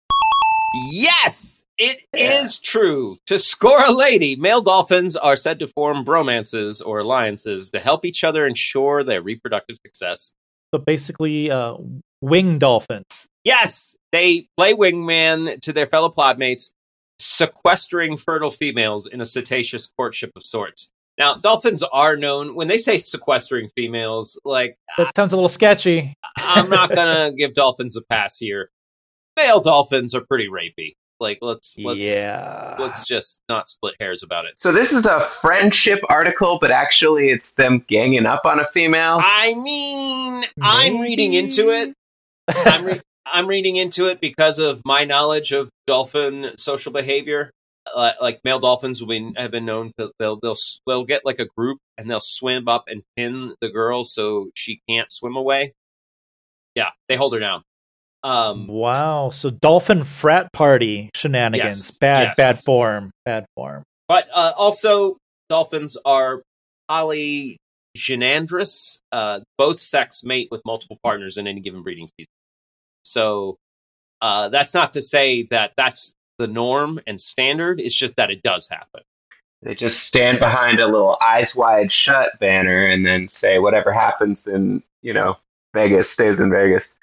[0.91, 2.69] Yes, it is Yeah.
[2.69, 3.17] true.
[3.25, 8.05] To score a lady, male dolphins are said to form bromances or alliances to help
[8.05, 10.33] each other ensure their reproductive success.
[10.71, 11.77] So basically, uh,
[12.21, 13.25] wing dolphins.
[13.43, 16.69] Yes, they play wingman to their fellow podmates,
[17.17, 20.91] sequestering fertile females in a cetaceous courtship of sorts.
[21.19, 26.15] Now, dolphins are known when they say sequestering females, like That sounds a little sketchy.
[26.37, 28.71] I'm not gonna give dolphins a pass here.
[29.35, 30.95] Male dolphins are pretty rapey.
[31.19, 32.77] Like let's let's yeah.
[32.79, 34.53] let's just not split hairs about it.
[34.57, 39.19] So this is a friendship article, but actually it's them ganging up on a female.
[39.21, 41.93] I mean, I'm reading into it.
[42.47, 47.51] I'm re- I'm reading into it because of my knowledge of dolphin social behavior.
[47.95, 50.55] Uh, like male dolphins will be, have been known to they'll they'll
[50.87, 54.81] they'll get like a group and they'll swim up and pin the girl so she
[54.89, 55.73] can't swim away.
[56.75, 57.63] Yeah, they hold her down.
[58.23, 59.29] Um, wow.
[59.29, 61.89] So dolphin frat party shenanigans.
[61.89, 62.35] Yes, Bad, yes.
[62.37, 63.11] bad form.
[63.25, 63.83] Bad form.
[64.07, 65.17] but uh, also
[65.49, 66.41] dolphins are
[66.89, 68.97] polygynandrous.
[69.11, 72.29] Uh, both sex mate with multiple partners in any given breeding season.
[73.03, 73.57] So
[74.21, 77.79] uh, that's not to say that that's the norm and standard.
[77.79, 79.01] It's just that it does happen.
[79.61, 84.47] They just stand behind a little eyes wide shut banner and then say whatever happens
[84.47, 85.35] in, you know,
[85.73, 86.95] Vegas stays in Vegas.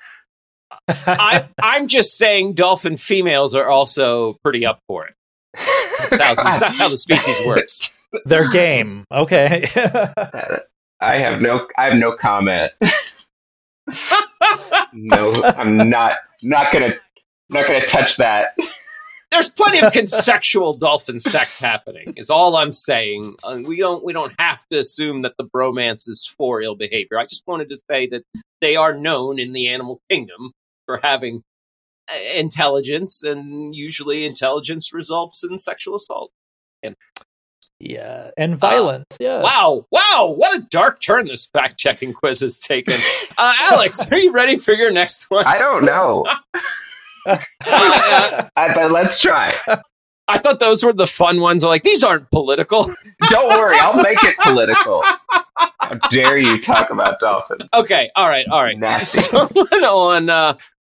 [0.89, 5.15] I, I'm just saying dolphin females are also pretty up for it.
[6.11, 7.97] That's how, that's how the species works.
[8.25, 9.05] Their game.
[9.13, 9.67] Okay.
[11.01, 12.73] I have no I have no comment.
[14.93, 16.95] no, I'm not not gonna
[17.51, 18.57] not gonna touch that.
[19.31, 22.15] There's plenty of consensual dolphin sex happening.
[22.17, 23.37] Is all I'm saying.
[23.43, 27.19] Uh, we don't we don't have to assume that the bromance is for ill behavior.
[27.19, 28.23] I just wanted to say that
[28.61, 30.53] they are known in the animal kingdom
[30.87, 31.43] for having
[32.09, 36.31] uh, intelligence, and usually intelligence results in sexual assault.
[36.85, 36.95] And,
[37.81, 38.31] yeah.
[38.39, 39.07] And violence.
[39.19, 39.43] yeah.
[39.43, 43.01] Wow, wow, what a dark turn this fact checking quiz has taken.
[43.37, 45.47] Uh, Alex, are you ready for your next one?
[45.47, 46.25] I don't know.
[47.69, 49.49] Uh, but let's try.
[50.29, 51.63] I thought those were the fun ones.
[51.63, 52.85] Like these aren't political.
[53.29, 55.03] Don't worry, I'll make it political.
[55.55, 57.69] How dare you talk about dolphins?
[57.75, 58.79] Okay, all right, all right.
[58.79, 59.21] Nasty.
[59.31, 60.55] Someone on uh,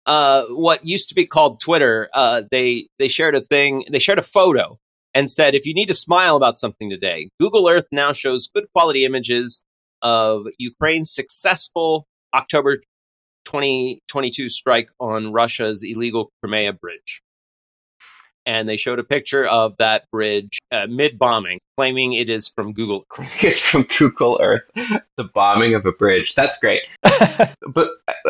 [0.05, 3.85] uh, what used to be called Twitter, uh, they they shared a thing.
[3.91, 4.79] They shared a photo
[5.13, 8.65] and said, if you need to smile about something today, Google Earth now shows good
[8.71, 9.63] quality images
[10.01, 12.77] of Ukraine's successful October
[13.47, 17.21] 2022 strike on Russia's illegal Crimea bridge.
[18.45, 22.73] And they showed a picture of that bridge uh, mid bombing, claiming it is from
[22.73, 23.05] Google.
[23.41, 24.63] It's from Google Earth.
[25.15, 26.33] The bombing of a bridge.
[26.35, 26.81] That's great.
[27.73, 27.89] But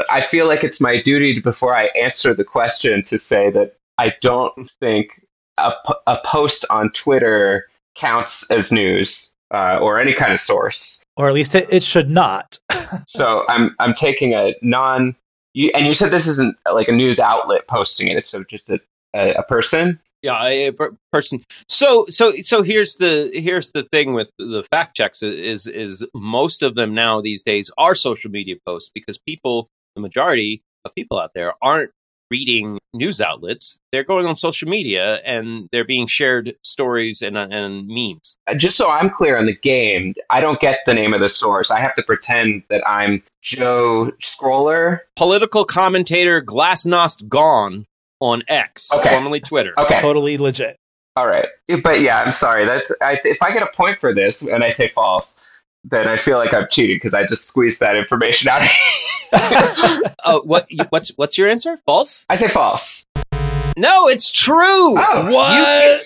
[0.10, 3.76] I feel like it's my duty to, before I answer the question to say that
[3.98, 5.22] I don't think
[5.58, 5.72] a,
[6.08, 11.00] a post on Twitter counts as news uh, or any kind of source.
[11.18, 12.60] Or at least it, it should not.
[13.06, 15.14] So I'm I'm taking a non.
[15.54, 18.16] You, and you said this isn't like a news outlet posting it.
[18.16, 18.80] It's so just a,
[19.14, 20.00] a, a person.
[20.22, 21.44] Yeah, a per- person.
[21.68, 26.64] So, so, so here's the here's the thing with the fact checks is is most
[26.64, 31.20] of them now these days are social media posts because people, the majority of people
[31.20, 31.92] out there, aren't
[32.30, 33.80] reading news outlets.
[33.92, 38.38] They're going on social media and they're being shared stories and and memes.
[38.48, 41.28] Uh, Just so I'm clear on the game, I don't get the name of the
[41.28, 41.72] source.
[41.72, 45.00] I have to pretend that I'm Joe Scroller.
[45.16, 47.86] Political commentator Glasnost Gone
[48.20, 49.10] on X, Okay.
[49.10, 49.74] formerly Twitter.
[49.78, 50.78] Okay, Totally legit.
[51.16, 51.46] all right.
[51.84, 52.66] But yeah, I'm sorry.
[52.66, 55.36] That's I, if I get a point for this and I say false,
[55.90, 58.62] then I feel like I'm cheating because I just squeezed that information out.
[60.24, 60.66] Oh, what?
[60.70, 61.78] you- What's what's your answer?
[61.86, 62.26] False?
[62.30, 63.06] I say false.
[63.76, 64.96] No, it's true.
[64.98, 66.00] Oh, You can-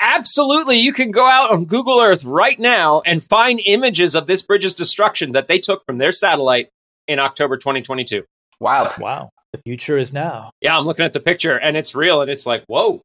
[0.00, 4.42] absolutely, you can go out on Google Earth right now and find images of this
[4.42, 6.68] bridge's destruction that they took from their satellite
[7.08, 8.24] in October 2022.
[8.60, 8.90] Wild.
[8.98, 9.30] Wow.
[9.52, 10.50] The future is now.
[10.60, 13.00] Yeah, I'm looking at the picture and it's real, and it's like, whoa,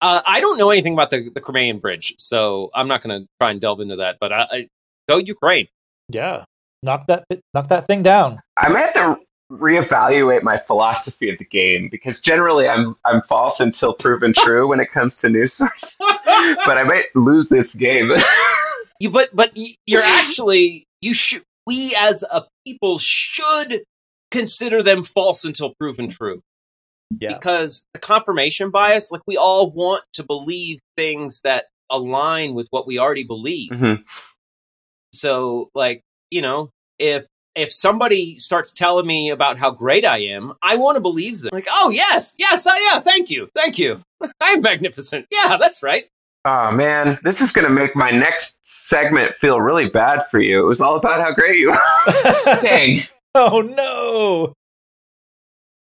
[0.00, 3.26] Uh, I don't know anything about the, the Crimean Bridge, so I'm not going to
[3.40, 4.16] try and delve into that.
[4.20, 4.68] But I, I,
[5.08, 5.66] go Ukraine.
[6.08, 6.44] Yeah,
[6.82, 8.40] knock that knock that thing down.
[8.56, 9.16] I might have to
[9.50, 14.80] reevaluate my philosophy of the game because generally I'm I'm false until proven true when
[14.80, 15.94] it comes to news sources.
[15.98, 18.12] but I might lose this game.
[19.00, 19.52] you, but but
[19.86, 21.42] you're actually you should.
[21.66, 23.82] We as a people should
[24.30, 26.40] consider them false until proven true.
[27.20, 27.34] Yeah.
[27.34, 32.86] Because the confirmation bias, like we all want to believe things that align with what
[32.86, 33.70] we already believe.
[33.70, 34.02] Mhm.
[35.12, 40.54] So, like, you know, if if somebody starts telling me about how great I am,
[40.62, 41.50] I want to believe them.
[41.52, 43.98] Like, oh yes, yes, I yeah, thank you, thank you.
[44.40, 45.26] I'm magnificent.
[45.30, 46.04] Yeah, that's right.
[46.44, 50.60] Oh man, this is gonna make my next segment feel really bad for you.
[50.60, 52.56] It was all about how great you are.
[52.60, 53.02] Dang.
[53.34, 54.54] oh no!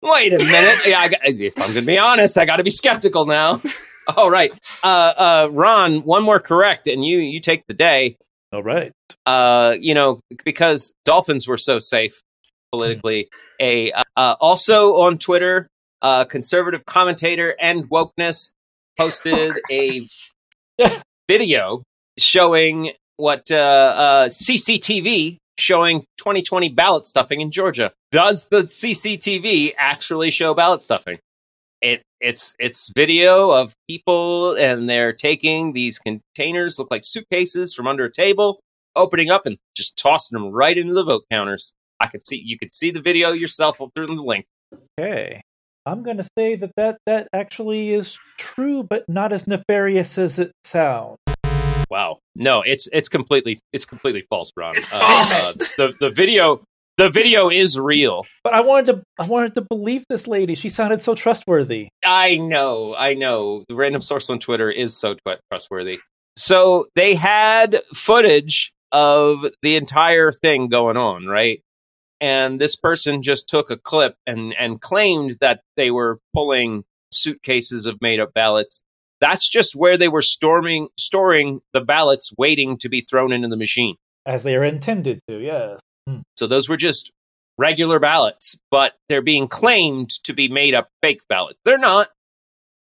[0.01, 0.79] Wait a minute.
[0.85, 3.61] Yeah, I got, if I'm going to be honest, I got to be skeptical now.
[4.17, 4.51] All right,
[4.83, 8.17] uh, uh, Ron, one more correct, and you you take the day.
[8.53, 8.91] All right.
[9.25, 12.21] Uh, you know, because Dolphins were so safe
[12.71, 13.29] politically.
[13.61, 15.67] A uh, also on Twitter,
[16.01, 18.51] uh, conservative commentator and wokeness
[18.97, 20.07] posted a
[21.27, 21.83] video
[22.17, 27.91] showing what uh, uh, CCTV showing 2020 ballot stuffing in Georgia.
[28.11, 31.19] Does the CCTV actually show ballot stuffing?
[32.21, 37.87] It it's it's video of people and they're taking these containers look like suitcases from
[37.87, 38.59] under a table,
[38.95, 41.73] opening up and just tossing them right into the vote counters.
[41.99, 44.45] I could see you could see the video yourself through the link.
[44.99, 45.41] Okay.
[45.85, 50.37] I'm going to say that, that that actually is true, but not as nefarious as
[50.37, 51.17] it sounds.
[51.89, 52.19] Wow.
[52.35, 54.73] No, it's it's completely it's completely false, Ron.
[54.75, 55.49] It's Uh, false.
[55.49, 56.63] uh, the the video
[57.01, 58.27] the video is real.
[58.43, 60.53] But I wanted to I wanted to believe this lady.
[60.53, 61.89] She sounded so trustworthy.
[62.05, 63.63] I know, I know.
[63.67, 65.97] The random source on Twitter is so tw- trustworthy.
[66.37, 71.61] So they had footage of the entire thing going on, right?
[72.19, 77.87] And this person just took a clip and and claimed that they were pulling suitcases
[77.87, 78.83] of made up ballots.
[79.19, 83.57] That's just where they were storming storing the ballots waiting to be thrown into the
[83.57, 83.95] machine.
[84.23, 85.79] As they are intended to, yes.
[86.07, 86.19] Hmm.
[86.37, 87.11] So those were just
[87.57, 91.59] regular ballots, but they're being claimed to be made up fake ballots.
[91.65, 92.09] They're not.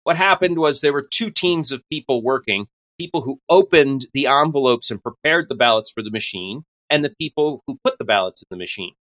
[0.04, 2.68] What happened was there were two teams of people working
[3.00, 7.64] people who opened the envelopes and prepared the ballots for the machine, and the people
[7.66, 8.94] who put the ballots in the machine.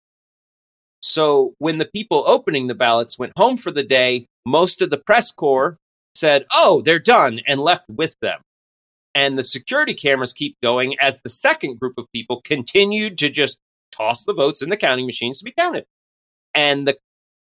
[1.02, 4.96] So when the people opening the ballots went home for the day, most of the
[4.96, 5.76] press corps
[6.14, 8.40] said, Oh, they're done, and left with them.
[9.14, 13.58] And the security cameras keep going as the second group of people continued to just
[13.92, 15.84] toss the votes in the counting machines to be counted.
[16.54, 16.98] And the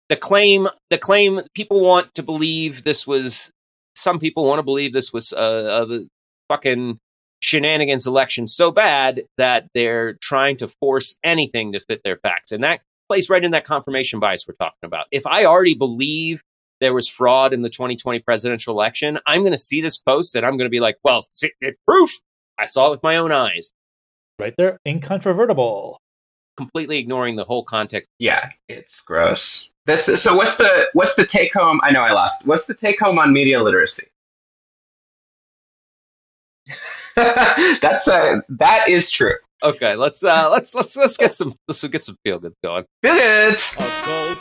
[0.09, 3.51] the claim the claim people want to believe this was
[3.95, 6.09] some people want to believe this was uh, uh, the
[6.49, 6.99] fucking
[7.41, 12.53] shenanigans election so bad that they're trying to force anything to fit their facts.
[12.53, 15.07] And that plays right in that confirmation bias we're talking about.
[15.11, 16.43] If I already believe
[16.81, 20.47] there was fraud in the 2020 presidential election, I'm going to see this post and
[20.47, 21.25] I'm going to be like, well,
[21.61, 22.13] it, proof.
[22.59, 23.73] I saw it with my own eyes,
[24.39, 26.01] Right there, incontrovertible.
[26.59, 28.11] Completely ignoring the whole context.
[28.19, 29.71] Yeah, it's gross.
[29.87, 30.35] That's so.
[30.35, 31.81] What's the what's the take home?
[31.85, 32.45] I know I lost.
[32.45, 34.09] What's the take home on media literacy?
[37.17, 39.37] That's uh, that is true.
[39.63, 42.85] Okay, let's uh let's let's let's get some let's get some feel goods going.
[43.03, 44.39] Feel good.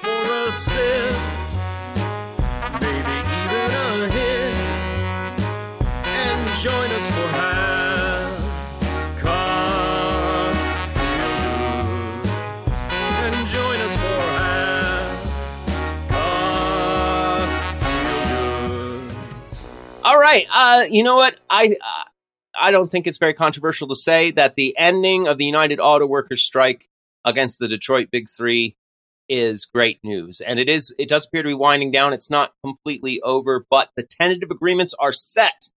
[20.46, 21.38] Right, uh you know what?
[21.50, 22.04] I uh,
[22.60, 26.08] I don't think it's very controversial to say that the ending of the United Auto
[26.08, 26.90] Workers strike
[27.24, 28.76] against the Detroit Big 3
[29.30, 30.42] is great news.
[30.42, 32.14] And it is it does appear to be winding down.
[32.14, 35.70] It's not completely over, but the tentative agreements are set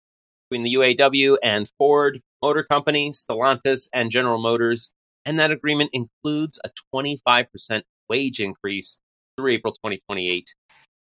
[0.48, 4.92] between the UAW and Ford Motor Company, Stellantis, and General Motors.
[5.24, 8.98] And that agreement includes a 25% wage increase
[9.36, 10.54] through April 2028.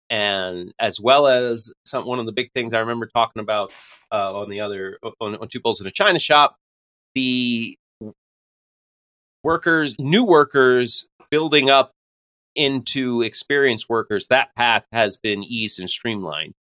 [0.09, 3.72] And as well as some, one of the big things I remember talking about
[4.12, 6.57] uh, on the other, on, on Two Bulls in a China Shop,
[7.14, 7.76] the
[9.42, 11.92] workers, new workers building up
[12.54, 16.54] into experienced workers, that path has been eased and streamlined.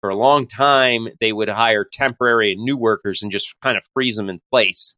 [0.00, 3.84] For a long time, they would hire temporary and new workers and just kind of
[3.94, 4.94] freeze them in place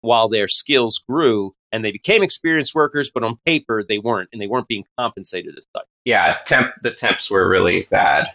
[0.00, 4.40] while their skills grew and they became experienced workers, but on paper they weren't, and
[4.40, 5.86] they weren't being compensated as such.
[6.04, 6.72] Yeah, temp.
[6.82, 8.26] The temps were really bad.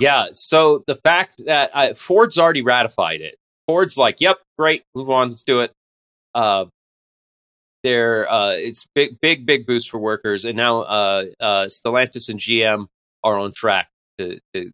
[0.00, 0.26] Yeah.
[0.32, 5.30] So the fact that uh, Ford's already ratified it, Ford's like, "Yep, great, move on,
[5.30, 5.72] let's do it."
[6.34, 6.66] Uh,
[7.82, 12.40] there, uh, it's big, big, big boost for workers, and now uh, uh, Stellantis and
[12.40, 12.86] GM
[13.22, 14.70] are on track to, to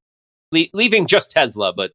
[0.52, 1.92] le- leaving just Tesla, but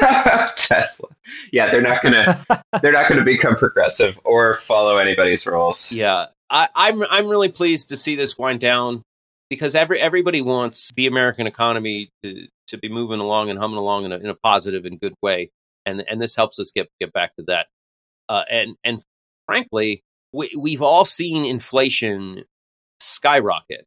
[0.54, 1.08] Tesla.
[1.52, 2.44] Yeah, they're not gonna
[2.82, 5.90] they're not gonna become progressive or follow anybody's rules.
[5.90, 9.02] Yeah, I, I'm I'm really pleased to see this wind down
[9.50, 14.04] because every everybody wants the American economy to to be moving along and humming along
[14.04, 15.50] in a, in a positive and good way,
[15.84, 17.66] and and this helps us get get back to that.
[18.28, 19.02] Uh, and and
[19.46, 22.44] frankly, we we've all seen inflation
[23.00, 23.84] skyrocket.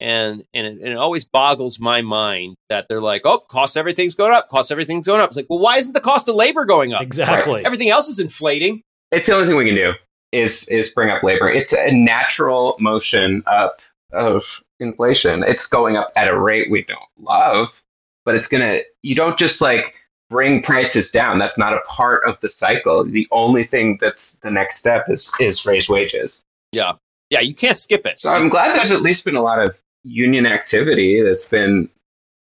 [0.00, 4.14] And and it, and it always boggles my mind that they're like, oh, cost everything's
[4.14, 5.30] going up, cost everything's going up.
[5.30, 7.00] It's like, well, why isn't the cost of labor going up?
[7.00, 7.64] Exactly.
[7.64, 8.82] Everything else is inflating.
[9.12, 9.92] It's the only thing we can do
[10.32, 11.48] is is bring up labor.
[11.48, 13.78] It's a natural motion up
[14.12, 14.44] of
[14.80, 15.42] inflation.
[15.44, 17.80] It's going up at a rate we don't love,
[18.24, 18.80] but it's gonna.
[19.02, 19.94] You don't just like
[20.30, 21.38] bring prices down.
[21.38, 23.04] That's not a part of the cycle.
[23.04, 26.40] The only thing that's the next step is is raise wages.
[26.72, 26.92] Yeah,
[27.30, 28.18] yeah, you can't skip it.
[28.18, 31.88] So I'm glad there's at least been a lot of union activity that's been,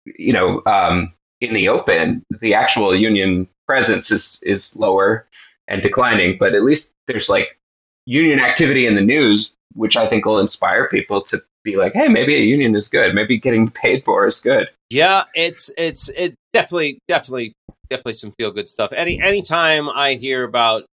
[0.04, 2.22] you know, um, in the open.
[2.40, 5.26] The actual union presence is is lower
[5.68, 7.58] and declining, but at least there's like
[8.06, 12.08] union activity in the news, which I think will inspire people to be like, hey,
[12.08, 13.14] maybe a union is good.
[13.14, 14.68] Maybe getting paid for is good.
[14.90, 17.54] Yeah, it's it's it definitely definitely
[17.90, 18.92] definitely some feel good stuff.
[18.94, 20.84] Any anytime I hear about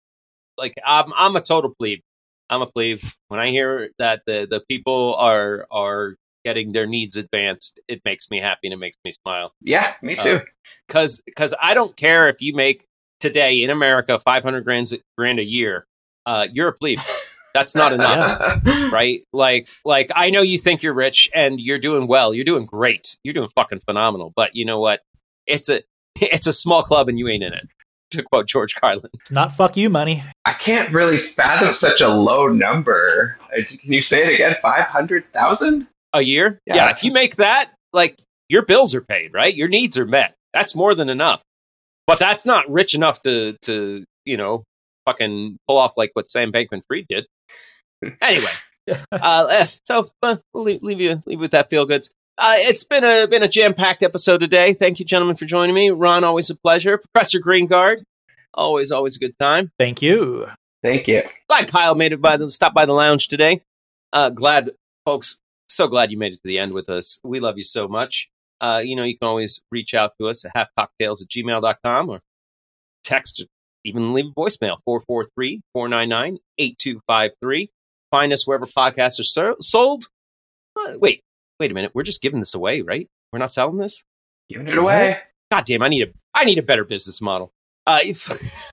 [0.57, 1.99] like I'm I'm a total plebe.
[2.49, 2.99] I'm a plebe.
[3.27, 8.31] When I hear that the the people are are getting their needs advanced, it makes
[8.31, 9.53] me happy and it makes me smile.
[9.61, 10.41] Yeah, me too.
[10.87, 12.85] Because because I don't care if you make
[13.19, 15.85] today in America 500 grand grand a year.
[16.25, 16.99] Uh, you're a plebe.
[17.53, 19.23] That's not enough, right?
[19.33, 22.33] Like like I know you think you're rich and you're doing well.
[22.33, 23.17] You're doing great.
[23.23, 24.33] You're doing fucking phenomenal.
[24.35, 25.01] But you know what?
[25.47, 25.81] It's a
[26.21, 27.67] it's a small club and you ain't in it.
[28.11, 29.09] To quote George Carlin.
[29.13, 30.21] It's not fuck you money.
[30.43, 33.37] I can't really fathom such a low number.
[33.57, 34.55] Uh, Can you say it again?
[34.61, 35.87] Five hundred thousand?
[36.13, 36.59] a year.
[36.65, 36.75] Yes.
[36.75, 39.53] Yeah, if you make that, like your bills are paid, right?
[39.53, 40.35] Your needs are met.
[40.53, 41.41] That's more than enough.
[42.07, 44.63] But that's not rich enough to to you know
[45.05, 47.25] fucking pull off like what Sam Bankman Fried did.
[48.21, 48.51] Anyway,
[49.11, 52.13] uh, eh, so uh, we'll leave, leave you leave you with that feel goods.
[52.37, 54.73] Uh, it's been a been a jam packed episode today.
[54.73, 55.91] Thank you, gentlemen, for joining me.
[55.91, 56.97] Ron, always a pleasure.
[56.97, 58.03] Professor Greengard,
[58.53, 59.71] always always a good time.
[59.79, 60.47] Thank you.
[60.81, 61.23] Thank you.
[61.47, 63.61] Glad Kyle made it by the stop by the lounge today.
[64.13, 64.71] Uh, glad
[65.05, 65.37] folks,
[65.67, 67.19] so glad you made it to the end with us.
[67.23, 68.29] We love you so much.
[68.59, 72.21] Uh, you know, you can always reach out to us at halfcockedtales at gmail.com or
[73.03, 73.43] text,
[73.83, 77.69] even leave a voicemail 443 499 8253.
[78.11, 80.07] Find us wherever podcasts are ser- sold.
[80.77, 81.23] Uh, wait,
[81.59, 81.91] wait a minute.
[81.93, 83.09] We're just giving this away, right?
[83.31, 84.03] We're not selling this?
[84.49, 85.17] Giving it away.
[85.49, 87.51] God damn, I need a I need a better business model.
[87.87, 88.29] Uh, if,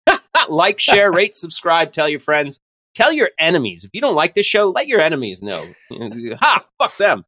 [0.48, 2.60] like, share, rate, subscribe, tell your friends,
[2.94, 3.84] tell your enemies.
[3.84, 5.66] If you don't like this show, let your enemies know.
[6.40, 7.24] ha, fuck them.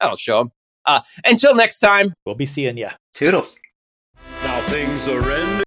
[0.00, 0.52] That'll show them.
[0.84, 2.12] Uh, until next time.
[2.26, 2.90] We'll be seeing ya.
[3.12, 3.56] Toodles.
[4.42, 5.52] Now things are ending.